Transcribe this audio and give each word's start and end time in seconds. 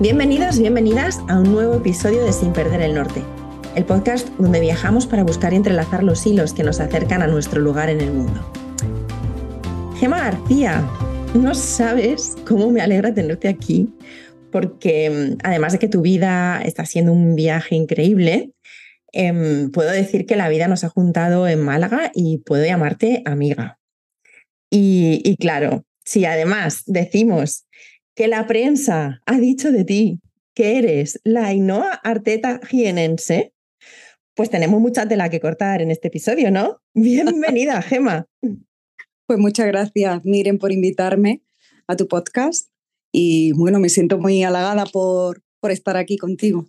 Bienvenidos, 0.00 0.58
bienvenidas 0.58 1.20
a 1.28 1.38
un 1.38 1.52
nuevo 1.52 1.74
episodio 1.76 2.24
de 2.24 2.32
Sin 2.32 2.52
Perder 2.52 2.80
el 2.80 2.94
Norte, 2.94 3.22
el 3.76 3.84
podcast 3.84 4.28
donde 4.38 4.58
viajamos 4.58 5.06
para 5.06 5.22
buscar 5.22 5.52
y 5.52 5.56
entrelazar 5.56 6.02
los 6.02 6.26
hilos 6.26 6.52
que 6.52 6.64
nos 6.64 6.80
acercan 6.80 7.22
a 7.22 7.28
nuestro 7.28 7.60
lugar 7.60 7.90
en 7.90 8.00
el 8.00 8.12
mundo. 8.12 8.40
Gema 10.00 10.18
García, 10.18 10.84
no 11.34 11.54
sabes 11.54 12.36
cómo 12.44 12.72
me 12.72 12.80
alegra 12.80 13.14
tenerte 13.14 13.46
aquí, 13.46 13.88
porque 14.50 15.10
mm, 15.10 15.38
además 15.44 15.74
de 15.74 15.78
que 15.78 15.88
tu 15.88 16.00
vida 16.00 16.60
está 16.62 16.84
siendo 16.86 17.12
un 17.12 17.36
viaje 17.36 17.76
increíble, 17.76 18.50
em, 19.12 19.70
puedo 19.70 19.90
decir 19.90 20.26
que 20.26 20.36
la 20.36 20.48
vida 20.48 20.68
nos 20.68 20.84
ha 20.84 20.88
juntado 20.88 21.46
en 21.48 21.60
Málaga 21.60 22.10
y 22.14 22.38
puedo 22.38 22.64
llamarte 22.64 23.22
amiga. 23.24 23.78
Y, 24.74 25.36
claro, 25.36 25.84
si 26.04 26.24
además 26.24 26.82
decimos 26.86 27.66
que 28.16 28.26
la 28.26 28.46
prensa 28.46 29.20
ha 29.26 29.38
dicho 29.38 29.70
de 29.70 29.84
ti 29.84 30.20
que 30.54 30.78
eres 30.78 31.20
la 31.24 31.46
Ainhoa 31.46 31.92
Arteta 31.92 32.58
jienense, 32.66 33.52
pues 34.34 34.48
tenemos 34.48 34.80
mucha 34.80 35.06
tela 35.06 35.28
que 35.28 35.40
cortar 35.40 35.82
en 35.82 35.90
este 35.90 36.08
episodio, 36.08 36.50
¿no? 36.50 36.80
Bienvenida, 36.94 37.82
Gema. 37.82 38.26
Pues 39.26 39.38
muchas 39.38 39.66
gracias, 39.66 40.24
Miren, 40.24 40.58
por 40.58 40.72
invitarme 40.72 41.42
a 41.86 41.96
tu 41.96 42.08
podcast 42.08 42.70
y 43.12 43.52
bueno, 43.52 43.78
me 43.78 43.90
siento 43.90 44.18
muy 44.18 44.42
halagada 44.42 44.86
por, 44.86 45.42
por 45.60 45.70
estar 45.70 45.98
aquí 45.98 46.16
contigo. 46.16 46.66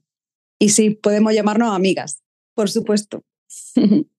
Y 0.59 0.70
sí, 0.70 0.89
podemos 0.89 1.34
llamarnos 1.34 1.73
amigas, 1.73 2.22
por 2.53 2.70
supuesto. 2.70 3.23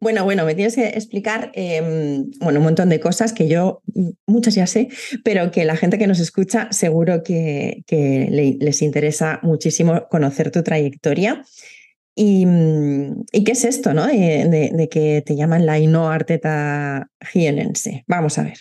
Bueno, 0.00 0.22
bueno, 0.22 0.44
me 0.44 0.54
tienes 0.54 0.76
que 0.76 0.86
explicar 0.86 1.50
em, 1.54 2.30
bueno, 2.38 2.60
un 2.60 2.66
montón 2.66 2.88
de 2.88 3.00
cosas 3.00 3.32
que 3.32 3.48
yo, 3.48 3.82
mm, 3.94 4.10
muchas 4.26 4.54
ya 4.54 4.66
sé, 4.68 4.88
pero 5.24 5.50
que 5.50 5.64
la 5.64 5.76
gente 5.76 5.98
que 5.98 6.06
nos 6.06 6.20
escucha 6.20 6.70
seguro 6.70 7.24
que, 7.24 7.82
les 8.30 8.82
interesa 8.82 9.40
muchísimo 9.42 10.06
conocer 10.08 10.52
tu 10.52 10.62
trayectoria. 10.62 11.42
Y, 12.14 12.46
mm, 12.46 13.24
qué 13.44 13.52
es 13.52 13.64
esto, 13.64 13.92
¿no? 13.92 14.06
De, 14.06 14.88
que 14.90 15.22
te 15.26 15.34
llaman 15.34 15.66
la 15.66 15.80
Ino 15.80 16.10
Arteta 16.10 17.10
Jienense. 17.20 18.04
Vamos 18.06 18.38
a 18.38 18.44
ver. 18.44 18.58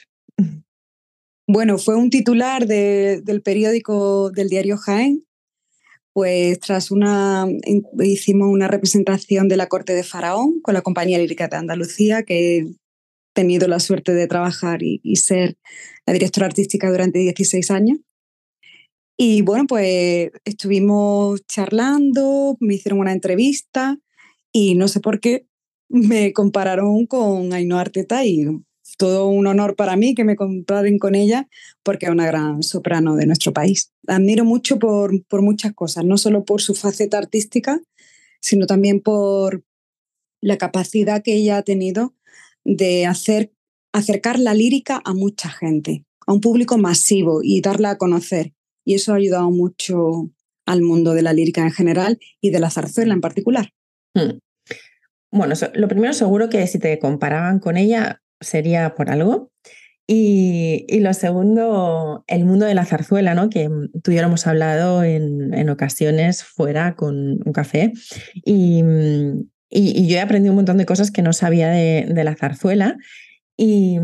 Bueno, 1.47 1.77
fue 1.77 1.95
un 1.95 2.09
titular 2.09 2.65
del 2.65 3.41
periódico 3.43 4.31
del 4.31 4.49
diario 4.49 4.77
Jaén 4.77 5.26
pues 6.17 6.59
tras 6.61 6.89
una, 6.89 7.45
hicimos 8.03 8.47
una 8.51 8.67
representación 8.67 9.47
de 9.47 9.55
la 9.55 9.67
corte 9.67 9.93
de 9.93 10.01
Faraón 10.01 10.61
con 10.61 10.73
la 10.73 10.81
compañía 10.81 11.19
lírica 11.19 11.47
de 11.47 11.57
Andalucía, 11.57 12.23
que 12.23 12.57
he 12.57 12.65
tenido 13.35 13.67
la 13.67 13.79
suerte 13.79 14.15
de 14.15 14.25
trabajar 14.25 14.79
y, 14.81 15.15
ser 15.17 15.59
la 16.07 16.13
directora 16.13 16.47
artística 16.47 16.89
durante 16.89 17.19
16 17.19 17.69
años. 17.69 17.99
Y 19.15 19.43
bueno, 19.43 19.67
pues 19.67 20.31
estuvimos 20.43 21.45
charlando, 21.45 22.57
me 22.61 22.73
hicieron 22.73 22.99
una 22.99 23.13
entrevista 23.13 23.99
y 24.51 24.73
no 24.73 24.87
sé 24.87 25.01
por 25.01 25.19
qué 25.19 25.45
me 25.87 26.33
compararon 26.33 27.05
con 27.05 27.53
Ainhoa 27.53 27.81
Arteta 27.81 28.25
y 28.25 28.43
todo 28.97 29.27
un 29.27 29.47
honor 29.47 29.75
para 29.75 29.95
mí 29.95 30.15
que 30.15 30.23
me 30.23 30.35
comparen 30.35 30.97
con 30.97 31.15
ella 31.15 31.47
porque 31.83 32.07
es 32.07 32.11
una 32.11 32.25
gran 32.25 32.63
soprano 32.63 33.15
de 33.15 33.27
nuestro 33.27 33.53
país. 33.53 33.93
admiro 34.07 34.43
mucho 34.43 34.79
por, 34.79 35.23
por 35.25 35.41
muchas 35.41 35.73
cosas, 35.73 36.03
no 36.03 36.17
solo 36.17 36.43
por 36.43 36.61
su 36.61 36.73
faceta 36.73 37.17
artística, 37.17 37.79
sino 38.41 38.65
también 38.65 39.01
por 39.01 39.63
la 40.41 40.57
capacidad 40.57 41.21
que 41.23 41.35
ella 41.35 41.57
ha 41.57 41.63
tenido 41.63 42.15
de 42.63 43.05
hacer, 43.05 43.53
acercar 43.93 44.39
la 44.39 44.53
lírica 44.53 45.01
a 45.05 45.13
mucha 45.13 45.49
gente, 45.49 46.05
a 46.25 46.33
un 46.33 46.41
público 46.41 46.77
masivo 46.77 47.39
y 47.43 47.61
darla 47.61 47.91
a 47.91 47.97
conocer. 47.97 48.53
Y 48.83 48.95
eso 48.95 49.13
ha 49.13 49.17
ayudado 49.17 49.49
mucho 49.51 50.29
al 50.65 50.81
mundo 50.81 51.13
de 51.13 51.21
la 51.21 51.33
lírica 51.33 51.61
en 51.61 51.71
general 51.71 52.19
y 52.41 52.51
de 52.51 52.59
la 52.59 52.69
zarzuela 52.69 53.13
en 53.13 53.21
particular. 53.21 53.73
Hmm. 54.13 54.39
Bueno, 55.31 55.55
lo 55.73 55.87
primero 55.87 56.13
seguro 56.13 56.49
que 56.49 56.65
si 56.67 56.79
te 56.79 56.97
comparaban 56.99 57.59
con 57.59 57.77
ella, 57.77 58.21
sería 58.39 58.95
por 58.95 59.09
algo. 59.09 59.51
Y, 60.09 60.85
lo 61.01 61.13
segundo, 61.13 62.23
el 62.27 62.45
mundo 62.45 62.65
de 62.65 62.73
la 62.73 62.85
zarzuela, 62.85 63.35
¿no? 63.35 63.49
que 63.49 63.69
tú 64.03 64.11
y 64.11 64.15
yo 64.15 64.21
hemos 64.21 64.47
hablado 64.47 65.03
en, 65.03 65.69
ocasiones 65.69 66.43
fuera 66.43 66.95
con 66.95 67.39
un 67.45 67.53
café. 67.53 67.91
Y, 68.33 68.83
y, 69.69 70.07
yo 70.07 70.17
he 70.17 70.21
aprendido 70.21 70.53
un 70.53 70.57
montón 70.57 70.77
de 70.77 70.85
cosas 70.85 71.11
que 71.11 71.21
no 71.21 71.33
sabía 71.33 71.69
de, 71.69 72.07
de 72.09 72.23
la 72.23 72.35
zarzuela 72.35 72.97
y, 73.57 73.97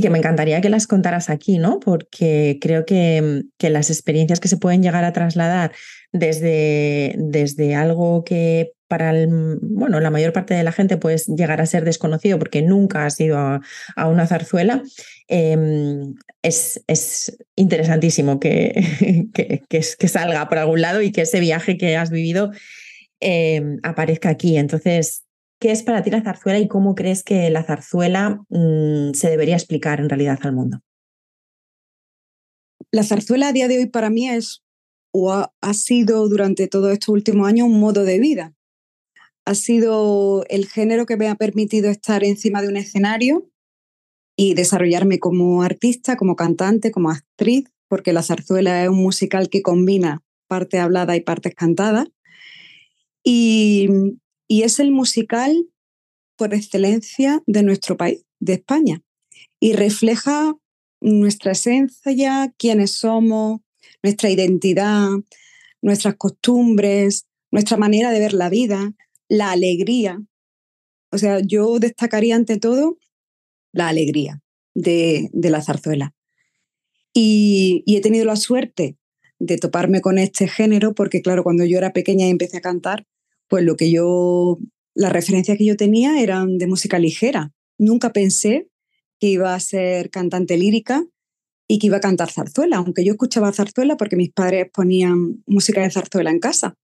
que 0.00 0.10
me 0.10 0.18
encantaría 0.18 0.60
que 0.60 0.70
las 0.70 0.86
contaras 0.86 1.28
aquí, 1.28 1.58
¿no? 1.58 1.80
Porque 1.80 2.58
creo 2.60 2.86
que, 2.86 3.42
que, 3.58 3.68
las 3.68 3.90
experiencias 3.90 4.38
que 4.38 4.46
se 4.46 4.58
pueden 4.58 4.82
llegar 4.82 5.04
a 5.04 5.12
trasladar 5.12 5.72
desde, 6.12 7.16
desde 7.18 7.74
algo 7.74 8.22
que 8.22 8.72
para 8.88 9.12
bueno, 9.28 10.00
la 10.00 10.10
mayor 10.10 10.32
parte 10.32 10.54
de 10.54 10.62
la 10.62 10.72
gente 10.72 10.96
puede 10.96 11.18
llegar 11.36 11.60
a 11.60 11.66
ser 11.66 11.84
desconocido 11.84 12.38
porque 12.38 12.62
nunca 12.62 13.06
has 13.06 13.18
ido 13.20 13.36
a, 13.38 13.60
una 14.08 14.26
zarzuela, 14.26 14.82
em, 15.28 16.14
es, 16.42 16.82
es, 16.86 17.36
interesantísimo 17.56 18.38
que, 18.38 19.28
que, 19.34 19.62
que, 19.68 20.08
salga 20.08 20.48
por 20.48 20.58
algún 20.58 20.80
lado 20.80 21.02
y 21.02 21.10
que 21.10 21.22
ese 21.22 21.40
viaje 21.40 21.76
que 21.76 21.96
has 21.96 22.10
vivido 22.10 22.52
em, 23.20 23.78
aparezca 23.82 24.28
aquí. 24.28 24.56
Entonces, 24.56 25.24
¿qué 25.60 25.72
es 25.72 25.82
para 25.82 26.02
ti 26.02 26.10
la 26.10 26.22
zarzuela 26.22 26.58
y 26.58 26.68
cómo 26.68 26.94
crees 26.94 27.24
que 27.24 27.50
la 27.50 27.64
zarzuela 27.64 28.40
mm, 28.48 29.14
se 29.14 29.30
debería 29.30 29.56
explicar 29.56 30.00
en 30.00 30.08
realidad 30.08 30.38
al 30.42 30.52
mundo? 30.52 30.80
La 32.92 33.02
zarzuela 33.02 33.48
a 33.48 33.52
día 33.52 33.66
de 33.66 33.78
hoy 33.78 33.86
para 33.86 34.10
mí 34.10 34.28
es 34.28 34.62
o 35.12 35.32
ha, 35.32 35.52
ha 35.60 35.74
sido 35.74 36.28
durante 36.28 36.68
todos 36.68 36.92
estos 36.92 37.08
últimos 37.08 37.48
años 37.48 37.66
un 37.66 37.80
modo 37.80 38.04
de 38.04 38.20
vida 38.20 38.55
ha 39.46 39.54
sido 39.54 40.44
el 40.48 40.66
género 40.66 41.06
que 41.06 41.16
me 41.16 41.28
ha 41.28 41.36
permitido 41.36 41.88
estar 41.88 42.24
encima 42.24 42.60
de 42.62 42.68
un 42.68 42.76
escenario 42.76 43.48
y 44.36 44.54
desarrollarme 44.54 45.20
como 45.20 45.62
artista, 45.62 46.16
como 46.16 46.34
cantante, 46.34 46.90
como 46.90 47.10
actriz, 47.10 47.64
porque 47.88 48.12
la 48.12 48.24
zarzuela 48.24 48.82
es 48.82 48.88
un 48.88 49.00
musical 49.00 49.48
que 49.48 49.62
combina 49.62 50.24
parte 50.48 50.80
hablada 50.80 51.16
y 51.16 51.20
partes 51.20 51.54
cantadas. 51.54 52.08
Y, 53.22 53.88
y 54.48 54.62
es 54.62 54.80
el 54.80 54.90
musical 54.90 55.68
por 56.36 56.52
excelencia 56.52 57.40
de 57.46 57.62
nuestro 57.62 57.96
país, 57.96 58.24
de 58.40 58.54
España, 58.54 59.00
y 59.60 59.74
refleja 59.74 60.54
nuestra 61.00 61.52
esencia, 61.52 62.52
quiénes 62.58 62.90
somos, 62.90 63.60
nuestra 64.02 64.28
identidad, 64.28 65.08
nuestras 65.82 66.16
costumbres, 66.16 67.26
nuestra 67.52 67.76
manera 67.76 68.10
de 68.10 68.18
ver 68.18 68.34
la 68.34 68.50
vida, 68.50 68.92
la 69.28 69.50
alegría. 69.50 70.22
O 71.10 71.18
sea, 71.18 71.40
yo 71.40 71.78
destacaría 71.78 72.36
ante 72.36 72.58
todo 72.58 72.98
la 73.72 73.88
alegría 73.88 74.42
de, 74.74 75.30
la 75.32 75.62
zarzuela. 75.62 76.14
Y, 77.12 77.84
he 77.86 78.00
tenido 78.00 78.24
la 78.24 78.36
suerte 78.36 78.96
de 79.38 79.58
toparme 79.58 80.00
con 80.00 80.18
este 80.18 80.48
género 80.48 80.94
porque, 80.94 81.22
claro, 81.22 81.42
cuando 81.42 81.64
yo 81.64 81.78
era 81.78 81.92
pequeña 81.92 82.26
y 82.26 82.30
empecé 82.30 82.58
a 82.58 82.62
cantar, 82.62 83.06
pues 83.48 83.64
lo 83.64 83.76
que 83.76 83.90
yo, 83.90 84.58
las 84.94 85.12
referencias 85.12 85.58
que 85.58 85.66
yo 85.66 85.76
tenía 85.76 86.20
eran 86.20 86.58
de 86.58 86.66
música 86.66 86.98
ligera. 86.98 87.52
Nunca 87.78 88.12
pensé 88.12 88.68
que 89.18 89.28
iba 89.28 89.54
a 89.54 89.60
ser 89.60 90.10
cantante 90.10 90.56
lírica 90.56 91.04
y 91.68 91.78
que 91.78 91.88
iba 91.88 91.96
a 91.98 92.00
cantar 92.00 92.30
zarzuela, 92.30 92.78
aunque 92.78 93.04
yo 93.04 93.12
escuchaba 93.12 93.52
zarzuela 93.52 93.96
porque 93.96 94.16
mis 94.16 94.32
padres 94.32 94.68
ponían 94.72 95.42
música 95.46 95.82
de 95.82 95.90
zarzuela 95.90 96.30
en 96.30 96.38
casa. 96.38 96.74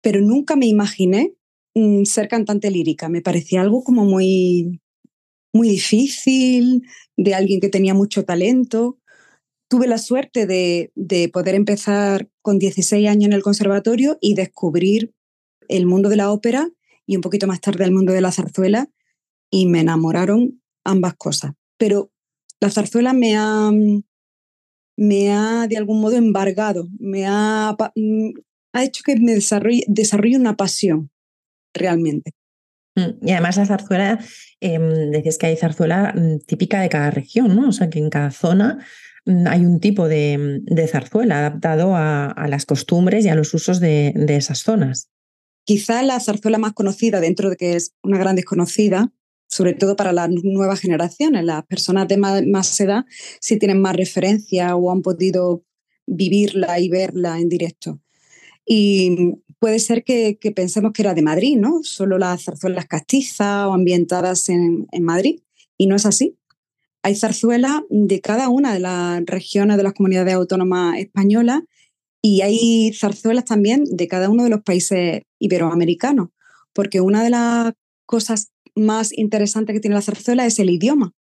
Pero 0.00 0.20
nunca 0.20 0.56
me 0.56 0.66
imaginé 0.66 1.34
Mm, 1.78 2.04
ser 2.06 2.28
cantante 2.28 2.70
lírica. 2.72 3.08
Me 3.08 3.22
parecía 3.22 3.60
algo 3.60 3.84
como 3.84 4.04
muy, 4.04 4.80
muy 5.52 5.68
difícil, 5.68 6.82
de 7.16 7.34
alguien 7.34 7.60
que 7.60 7.68
tenía 7.68 7.94
mucho 7.94 8.24
talento. 8.24 8.98
Tuve 9.68 9.86
la 9.86 9.98
suerte 9.98 10.46
de, 10.46 10.92
de 10.96 11.28
poder 11.28 11.54
empezar 11.54 12.28
con 12.42 12.58
16 12.58 13.08
años 13.08 13.26
en 13.26 13.32
el 13.32 13.42
conservatorio 13.42 14.18
y 14.20 14.34
descubrir 14.34 15.14
el 15.68 15.86
mundo 15.86 16.08
de 16.08 16.16
la 16.16 16.32
ópera 16.32 16.68
y 17.06 17.16
un 17.16 17.22
poquito 17.22 17.46
más 17.46 17.60
tarde 17.60 17.84
el 17.84 17.92
mundo 17.92 18.12
de 18.12 18.22
la 18.22 18.32
zarzuela 18.32 18.90
y 19.50 19.66
me 19.66 19.80
enamoraron 19.80 20.60
ambas 20.84 21.14
cosas. 21.14 21.52
Pero 21.76 22.10
la 22.60 22.70
zarzuela 22.70 23.12
me 23.12 23.36
ha, 23.36 23.70
me 24.96 25.30
ha 25.30 25.66
de 25.68 25.76
algún 25.76 26.00
modo 26.00 26.16
embargado, 26.16 26.88
me 26.98 27.24
ha, 27.26 27.76
mm, 27.94 28.30
ha 28.72 28.84
hecho 28.84 29.02
que 29.04 29.16
me 29.16 29.34
desarrolle, 29.34 29.84
desarrolle 29.86 30.36
una 30.36 30.56
pasión 30.56 31.10
realmente. 31.78 32.32
Mm, 32.98 33.26
y 33.26 33.32
además 33.32 33.56
la 33.56 33.66
zarzuela, 33.66 34.18
eh, 34.60 34.78
decías 35.10 35.38
que 35.38 35.46
hay 35.46 35.56
zarzuela 35.56 36.12
mm, 36.16 36.40
típica 36.46 36.80
de 36.80 36.88
cada 36.88 37.10
región, 37.10 37.54
¿no? 37.54 37.68
O 37.68 37.72
sea, 37.72 37.90
que 37.90 37.98
en 37.98 38.10
cada 38.10 38.30
zona 38.30 38.84
mm, 39.24 39.46
hay 39.46 39.64
un 39.64 39.80
tipo 39.80 40.08
de, 40.08 40.62
zarzuela 40.90 41.38
adaptado 41.38 41.94
a, 41.94 42.46
las 42.48 42.66
costumbres 42.66 43.24
y 43.24 43.28
a 43.28 43.34
los 43.34 43.54
usos 43.54 43.80
de, 43.80 44.12
esas 44.28 44.60
zonas. 44.60 45.10
Quizá 45.64 46.02
la 46.02 46.18
zarzuela 46.18 46.58
más 46.58 46.72
conocida, 46.72 47.20
dentro 47.20 47.50
de 47.50 47.56
que 47.56 47.76
es 47.76 47.94
una 48.02 48.18
gran 48.18 48.36
desconocida, 48.36 49.12
sobre 49.48 49.74
todo 49.74 49.96
para 49.96 50.12
las 50.12 50.30
nuevas 50.30 50.80
generaciones. 50.80 51.44
Las 51.44 51.64
personas 51.66 52.08
de 52.08 52.16
más, 52.16 52.80
edad 52.80 53.04
sí 53.40 53.58
tienen 53.58 53.80
más 53.80 53.96
referencia 53.96 54.74
o 54.76 54.90
han 54.90 55.02
podido 55.02 55.64
vivirla 56.06 56.80
y 56.80 56.88
verla 56.88 57.38
en 57.38 57.48
directo. 57.48 58.00
Y 58.70 59.40
puede 59.58 59.78
ser 59.78 60.04
que, 60.04 60.38
pensemos 60.54 60.92
que 60.92 61.02
era 61.02 61.14
de 61.14 61.22
Madrid, 61.22 61.56
¿no? 61.56 61.80
Solo 61.82 62.18
las 62.18 62.44
zarzuelas 62.44 62.86
castizas 62.86 63.66
o 63.66 63.72
ambientadas 63.72 64.48
en, 64.50 64.86
en 64.92 65.02
Madrid. 65.02 65.40
Y 65.78 65.86
no 65.86 65.96
es 65.96 66.04
así. 66.04 66.36
Hay 67.02 67.14
zarzuelas 67.14 67.80
de 67.88 68.20
cada 68.20 68.50
una 68.50 68.74
de 68.74 68.80
las 68.80 69.24
regiones 69.24 69.78
de 69.78 69.84
las 69.84 69.94
comunidades 69.94 70.34
autónomas 70.34 70.98
españolas 70.98 71.62
y 72.20 72.42
hay 72.42 72.92
zarzuelas 72.92 73.46
también 73.46 73.84
de 73.84 74.08
cada 74.08 74.28
uno 74.28 74.44
de 74.44 74.50
los 74.50 74.62
países 74.62 75.22
iberoamericanos, 75.38 76.28
porque 76.74 77.00
una 77.00 77.22
de 77.22 77.30
las 77.30 77.72
cosas 78.06 78.50
más 78.74 79.16
interesantes 79.16 79.74
que 79.74 79.80
tiene 79.80 79.94
la 79.94 80.02
zarzuela 80.02 80.44
es 80.44 80.58
el 80.58 80.68
idioma. 80.68 81.14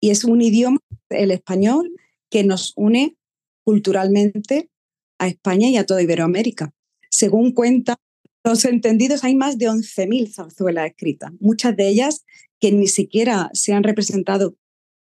Y 0.00 0.10
es 0.10 0.24
un 0.24 0.40
idioma, 0.40 0.78
el 1.10 1.30
español, 1.30 1.92
que 2.30 2.44
nos 2.44 2.72
une 2.76 3.16
culturalmente 3.64 4.70
a 5.18 5.28
España 5.28 5.68
y 5.68 5.76
a 5.76 5.86
toda 5.86 6.02
Iberoamérica. 6.02 6.72
Según 7.18 7.50
cuentan 7.50 7.96
los 8.44 8.64
entendidos, 8.64 9.24
hay 9.24 9.34
más 9.34 9.58
de 9.58 9.66
11.000 9.66 10.32
zarzuelas 10.32 10.86
escritas, 10.86 11.32
muchas 11.40 11.76
de 11.76 11.88
ellas 11.88 12.24
que 12.60 12.70
ni 12.70 12.86
siquiera 12.86 13.50
se 13.54 13.72
han 13.72 13.82
representado 13.82 14.54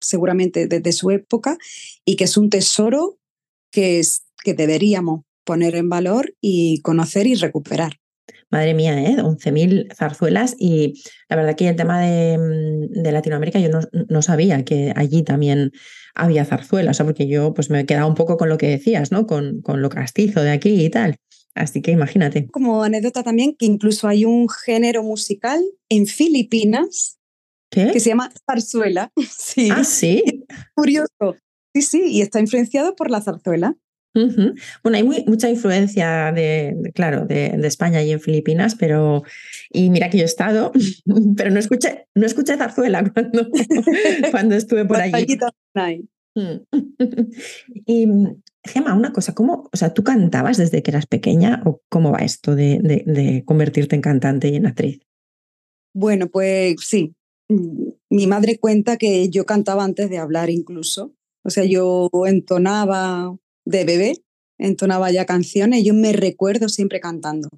seguramente 0.00 0.68
desde 0.68 0.92
su 0.92 1.10
época 1.10 1.58
y 2.04 2.14
que 2.14 2.22
es 2.22 2.36
un 2.36 2.48
tesoro 2.48 3.18
que, 3.72 3.98
es, 3.98 4.24
que 4.44 4.54
deberíamos 4.54 5.22
poner 5.42 5.74
en 5.74 5.88
valor 5.88 6.32
y 6.40 6.80
conocer 6.82 7.26
y 7.26 7.34
recuperar. 7.34 7.94
Madre 8.50 8.74
mía, 8.74 9.02
¿eh? 9.02 9.16
11.000 9.16 9.92
zarzuelas 9.92 10.54
y 10.60 11.02
la 11.28 11.34
verdad 11.34 11.56
que 11.56 11.68
el 11.68 11.74
tema 11.74 12.00
de, 12.00 12.38
mm, 12.38 13.02
de 13.02 13.10
Latinoamérica 13.10 13.58
yo 13.58 13.68
no, 13.68 13.80
no, 14.08 14.22
sabía 14.22 14.64
que 14.64 14.92
allí 14.94 15.24
también 15.24 15.72
había 16.14 16.44
zarzuelas, 16.44 16.98
porque 16.98 17.26
yo 17.26 17.52
pues 17.52 17.68
me 17.68 17.80
he 17.80 17.86
quedado 17.86 18.06
un 18.06 18.14
poco 18.14 18.36
con 18.36 18.48
lo 18.48 18.58
que 18.58 18.68
decías, 18.68 19.10
¿no? 19.10 19.26
Con, 19.26 19.60
con 19.62 19.82
lo 19.82 19.88
castizo 19.88 20.40
de 20.42 20.50
aquí 20.50 20.84
y 20.84 20.88
tal. 20.88 21.16
Así 21.56 21.80
que 21.80 21.90
imagínate. 21.90 22.46
Como 22.48 22.84
anécdota 22.84 23.22
también 23.22 23.56
que 23.58 23.64
incluso 23.64 24.06
hay 24.06 24.26
un 24.26 24.48
género 24.48 25.02
musical 25.02 25.60
en 25.88 26.06
Filipinas 26.06 27.18
que 27.70 27.98
se 27.98 28.10
llama 28.10 28.30
zarzuela. 28.46 29.10
Sí. 29.28 29.70
Ah, 29.72 29.84
sí. 29.84 30.44
Curioso. 30.74 31.36
Sí, 31.74 31.82
sí, 31.82 32.02
y 32.06 32.20
está 32.22 32.40
influenciado 32.40 32.94
por 32.94 33.10
la 33.10 33.20
zarzuela. 33.20 33.76
Bueno, 34.82 34.96
hay 34.96 35.02
mucha 35.02 35.50
influencia 35.50 36.32
de, 36.32 36.74
claro, 36.94 37.26
de, 37.26 37.58
España 37.64 38.02
y 38.02 38.12
en 38.12 38.20
Filipinas, 38.20 38.74
pero 38.74 39.24
y 39.70 39.90
mira 39.90 40.08
que 40.08 40.16
yo 40.18 40.22
he 40.22 40.26
estado, 40.26 40.72
pero 41.36 41.50
no 41.50 41.58
escuché, 41.58 42.06
no 42.14 42.24
escuché 42.24 42.56
zarzuela 42.56 43.04
cuando, 43.12 43.46
cuando 44.30 44.54
estuve 44.54 44.86
por 44.86 45.00
allí. 45.00 45.38
Mm. 46.36 46.60
y 47.86 48.06
Gemma, 48.62 48.94
una 48.94 49.12
cosa, 49.12 49.34
¿cómo, 49.34 49.68
o 49.72 49.76
sea, 49.76 49.94
tú 49.94 50.04
cantabas 50.04 50.56
desde 50.56 50.82
que 50.82 50.90
eras 50.92 51.06
pequeña 51.06 51.62
o 51.64 51.80
cómo 51.88 52.12
va 52.12 52.18
esto 52.18 52.54
de, 52.54 52.78
de 52.80 53.42
convertirte 53.44 53.96
en 53.96 54.02
cantante 54.02 54.48
y 54.48 54.56
en 54.56 54.66
actriz? 54.66 55.00
Bueno, 55.94 56.28
pues 56.28 56.76
sí, 56.80 57.14
mi 57.48 58.26
madre 58.26 58.58
cuenta 58.58 58.96
que 58.96 59.28
yo 59.30 59.46
cantaba 59.46 59.84
antes 59.84 60.10
de 60.10 60.18
hablar 60.18 60.50
incluso. 60.50 61.14
O 61.42 61.50
sea, 61.50 61.64
yo 61.64 62.10
entonaba 62.26 63.36
de 63.64 63.84
bebé, 63.84 64.24
entonaba 64.58 65.10
ya 65.10 65.26
canciones 65.26 65.84
yo 65.84 65.94
me 65.94 66.12
recuerdo 66.12 66.68
siempre 66.68 67.00
cantando. 67.00 67.48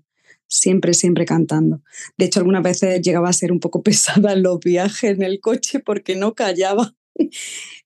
Siempre, 0.50 0.94
siempre 0.94 1.26
cantando. 1.26 1.82
De 2.16 2.24
hecho, 2.24 2.40
algunas 2.40 2.62
veces 2.62 3.02
llegaba 3.02 3.28
a 3.28 3.34
ser 3.34 3.52
un 3.52 3.60
poco 3.60 3.82
pesada 3.82 4.32
en 4.32 4.42
los 4.42 4.60
viajes 4.60 5.10
en 5.10 5.22
el 5.22 5.40
coche 5.40 5.80
porque 5.80 6.16
no 6.16 6.34
callaba. 6.34 6.94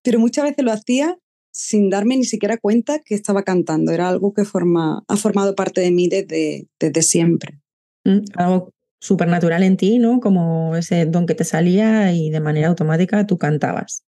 Pero 0.03 0.19
muchas 0.19 0.45
veces 0.45 0.65
lo 0.65 0.73
hacía 0.73 1.19
sin 1.53 1.91
darme 1.91 2.17
ni 2.17 2.25
siquiera 2.25 2.57
cuenta 2.57 3.01
que 3.05 3.15
estaba 3.15 3.43
cantando. 3.43 3.93
Era 3.93 4.09
algo 4.09 4.33
que 4.33 4.45
forma, 4.45 5.05
ha 5.07 5.17
formado 5.17 5.55
parte 5.55 5.81
de 5.81 5.91
mí 5.91 6.09
desde, 6.09 6.67
desde 6.81 7.03
siempre. 7.03 7.61
Mm, 8.05 8.21
algo 8.35 8.73
supernatural 9.01 9.63
en 9.63 9.77
ti, 9.77 9.99
¿no? 9.99 10.21
Como 10.21 10.77
ese 10.77 11.07
don 11.07 11.27
que 11.27 11.35
te 11.35 11.45
salía 11.45 12.13
y 12.13 12.31
de 12.31 12.41
manera 12.41 12.69
automática 12.69 13.27
tú 13.27 13.37
cantabas. 13.37 14.05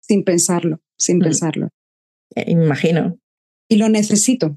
Sin 0.00 0.24
pensarlo, 0.24 0.80
sin 0.96 1.18
mm. 1.18 1.22
pensarlo. 1.22 1.68
Eh, 2.34 2.50
imagino. 2.52 3.18
Y 3.68 3.76
lo 3.76 3.88
necesito. 3.88 4.56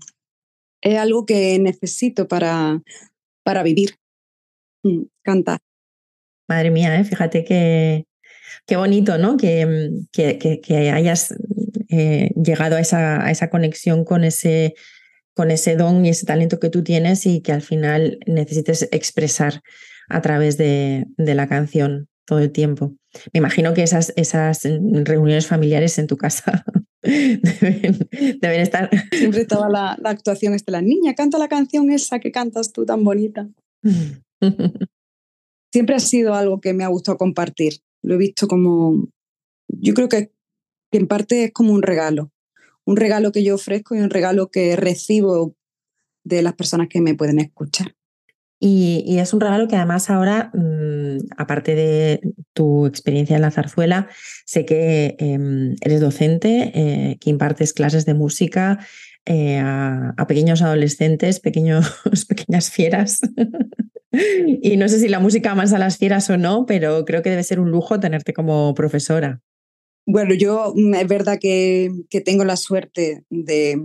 Es 0.82 0.98
algo 0.98 1.26
que 1.26 1.60
necesito 1.60 2.28
para, 2.28 2.82
para 3.44 3.64
vivir. 3.64 3.96
Mm, 4.84 5.04
cantar. 5.24 5.60
Madre 6.48 6.72
mía, 6.72 7.00
¿eh? 7.00 7.04
fíjate 7.04 7.44
que, 7.44 8.06
qué 8.66 8.76
bonito, 8.76 9.18
¿no? 9.18 9.38
Que, 9.38 9.66
mm, 9.66 10.08
que, 10.12 10.60
que, 10.62 10.90
hayas 10.92 11.34
eh, 11.90 12.32
llegado 12.36 12.76
a 12.76 12.80
esa, 12.80 13.26
a 13.26 13.32
esa 13.32 13.50
conexión 13.50 14.06
con 14.06 14.24
ese 14.24 14.76
con 15.34 15.50
ese 15.50 15.76
don 15.76 16.06
y 16.06 16.10
ese 16.10 16.26
talento 16.26 16.60
que 16.60 16.70
tú 16.70 16.84
tienes 16.84 17.26
y 17.26 17.42
que 17.42 17.52
al 17.52 17.62
final 17.62 18.20
necesites 18.28 18.88
expresar 18.92 19.62
a 20.10 20.22
través 20.22 20.58
de, 20.58 21.06
la 21.18 21.48
canción 21.48 22.10
todo 22.26 22.40
el 22.40 22.52
tiempo. 22.52 22.96
Me 23.34 23.40
imagino 23.40 23.74
que 23.74 23.84
esas, 23.84 24.14
esas 24.18 24.64
reuniones 24.64 25.48
familiares 25.48 25.98
en 26.00 26.08
tu 26.08 26.18
casa 26.18 26.64
deben, 27.02 28.62
estar. 28.62 28.90
Siempre 29.12 29.42
estaba 29.42 29.70
la, 29.70 29.98
la 30.02 30.10
actuación 30.10 30.56
de 30.56 30.64
la 30.68 30.82
niña, 30.82 31.14
canta 31.16 31.38
la 31.38 31.48
canción 31.48 31.90
esa 31.92 32.20
que 32.20 32.32
cantas 32.32 32.72
tú 32.74 32.86
tan 32.86 33.04
bonita. 33.04 33.50
Siempre 35.74 35.96
ha 35.96 36.00
sido 36.00 36.36
algo 36.36 36.60
que 36.60 36.74
me 36.74 36.84
ha 36.84 36.90
gustado 36.90 37.18
compartir. 37.18 37.76
Lo 38.02 38.16
he 38.16 38.18
visto 38.18 38.48
como. 38.48 39.08
Yo 39.68 39.94
creo 39.94 40.10
que 40.10 40.32
en 40.92 41.08
parte 41.08 41.46
es 41.46 41.52
como 41.52 41.74
un 41.74 41.82
regalo 41.82 42.32
un 42.86 42.98
regalo 42.98 43.32
que 43.32 43.44
yo 43.44 43.56
ofrezco 43.56 43.96
y 43.96 44.00
un 44.00 44.10
regalo 44.10 44.50
que 44.50 44.76
recibo 44.76 45.56
de 46.24 46.42
las 46.42 46.54
personas 46.54 46.88
que 46.90 47.02
me 47.02 47.16
pueden 47.16 47.40
escuchar. 47.40 47.96
Y, 48.64 49.18
es 49.18 49.34
un 49.34 49.42
regalo 49.42 49.68
que 49.68 49.76
además 49.76 50.12
ahora, 50.12 50.52
mm, 50.54 51.30
aparte 51.36 51.74
de 51.74 52.22
tu 52.54 52.86
experiencia 52.86 53.36
en 53.36 53.42
la 53.42 53.50
zarzuela, 53.50 54.08
sé 54.46 54.66
que 54.66 55.16
em, 55.18 55.76
eres 55.82 56.00
docente, 56.00 56.72
eh, 56.76 57.18
que 57.20 57.32
impartes 57.32 57.74
clases 57.74 58.06
de 58.06 58.14
música 58.14 58.78
eh, 59.26 59.60
a, 59.60 60.14
pequeños 60.28 60.62
adolescentes, 60.62 61.40
pequeños, 61.40 61.92
pequeñas 62.30 62.70
fieras. 62.70 63.22
y 64.62 64.78
no 64.78 64.88
sé 64.90 65.00
si 65.00 65.08
la 65.08 65.20
música 65.20 65.56
más 65.56 65.74
a 65.74 65.80
las 65.80 65.98
fieras 65.98 66.30
o 66.30 66.38
no, 66.38 66.66
pero 66.66 67.06
creo 67.06 67.22
que 67.22 67.30
debe 67.30 67.44
ser 67.44 67.60
un 67.60 67.72
lujo 67.72 68.00
tenerte 68.00 68.34
como 68.34 68.74
profesora. 68.74 69.42
Bueno, 70.06 70.34
yo 70.34 70.74
mm, 70.76 70.96
es 70.96 71.08
verdad 71.08 71.40
que, 71.40 71.92
tengo 72.26 72.44
la 72.44 72.58
suerte 72.58 73.24
de, 73.30 73.80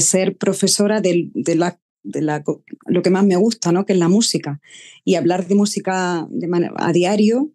ser 0.00 0.36
profesora 0.36 1.00
de, 1.00 1.30
la, 1.56 1.80
de 2.02 2.22
la, 2.22 2.42
lo 2.86 3.02
que 3.02 3.10
más 3.10 3.24
me 3.24 3.36
gusta, 3.36 3.72
¿no? 3.72 3.84
que 3.84 3.92
es 3.92 3.98
la 3.98 4.08
música, 4.08 4.60
y 5.04 5.16
hablar 5.16 5.46
de 5.46 5.54
música 5.54 6.26
de 6.30 6.70
a 6.76 6.92
diario 6.92 7.50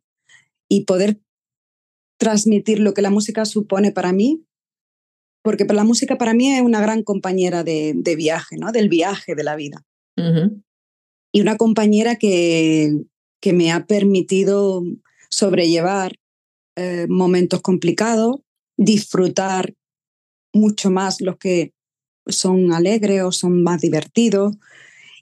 y 0.69 0.85
poder 0.85 1.19
transmitir 2.17 2.79
lo 2.79 2.93
que 2.93 3.01
la 3.01 3.09
música 3.09 3.45
supone 3.45 3.91
para 3.91 4.13
mí, 4.13 4.45
porque 5.43 5.65
la 5.65 5.83
música 5.83 6.17
para 6.17 6.33
mí 6.33 6.53
es 6.53 6.61
una 6.61 6.81
gran 6.81 7.03
compañera 7.03 7.63
de, 7.63 8.15
viaje, 8.17 8.57
¿no? 8.57 8.71
del 8.71 8.89
viaje 8.89 9.35
de 9.35 9.43
la 9.43 9.55
vida. 9.55 9.83
Y 11.35 11.41
una 11.41 11.57
compañera 11.57 12.15
que, 12.15 12.93
que 13.41 13.51
me 13.51 13.73
ha 13.73 13.87
permitido 13.87 14.85
sobrellevar 15.29 16.15
eh, 16.77 17.07
momentos 17.09 17.61
complicados, 17.61 18.37
disfrutar 18.77 19.73
mucho 20.53 20.91
más 20.91 21.19
los 21.19 21.35
que 21.35 21.73
son 22.25 22.71
alegres 22.71 23.21
o 23.23 23.33
son 23.33 23.63
más 23.63 23.81
divertidos. 23.81 24.55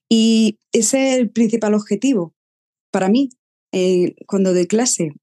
Y 0.08 0.60
ese 0.72 1.10
es 1.10 1.18
el 1.18 1.32
principal 1.32 1.74
objetivo 1.74 2.36
para 2.92 3.10
mí 3.10 3.30
eh, 3.72 4.14
cuando 4.28 4.54
doy 4.54 4.68
clase. 4.68 5.14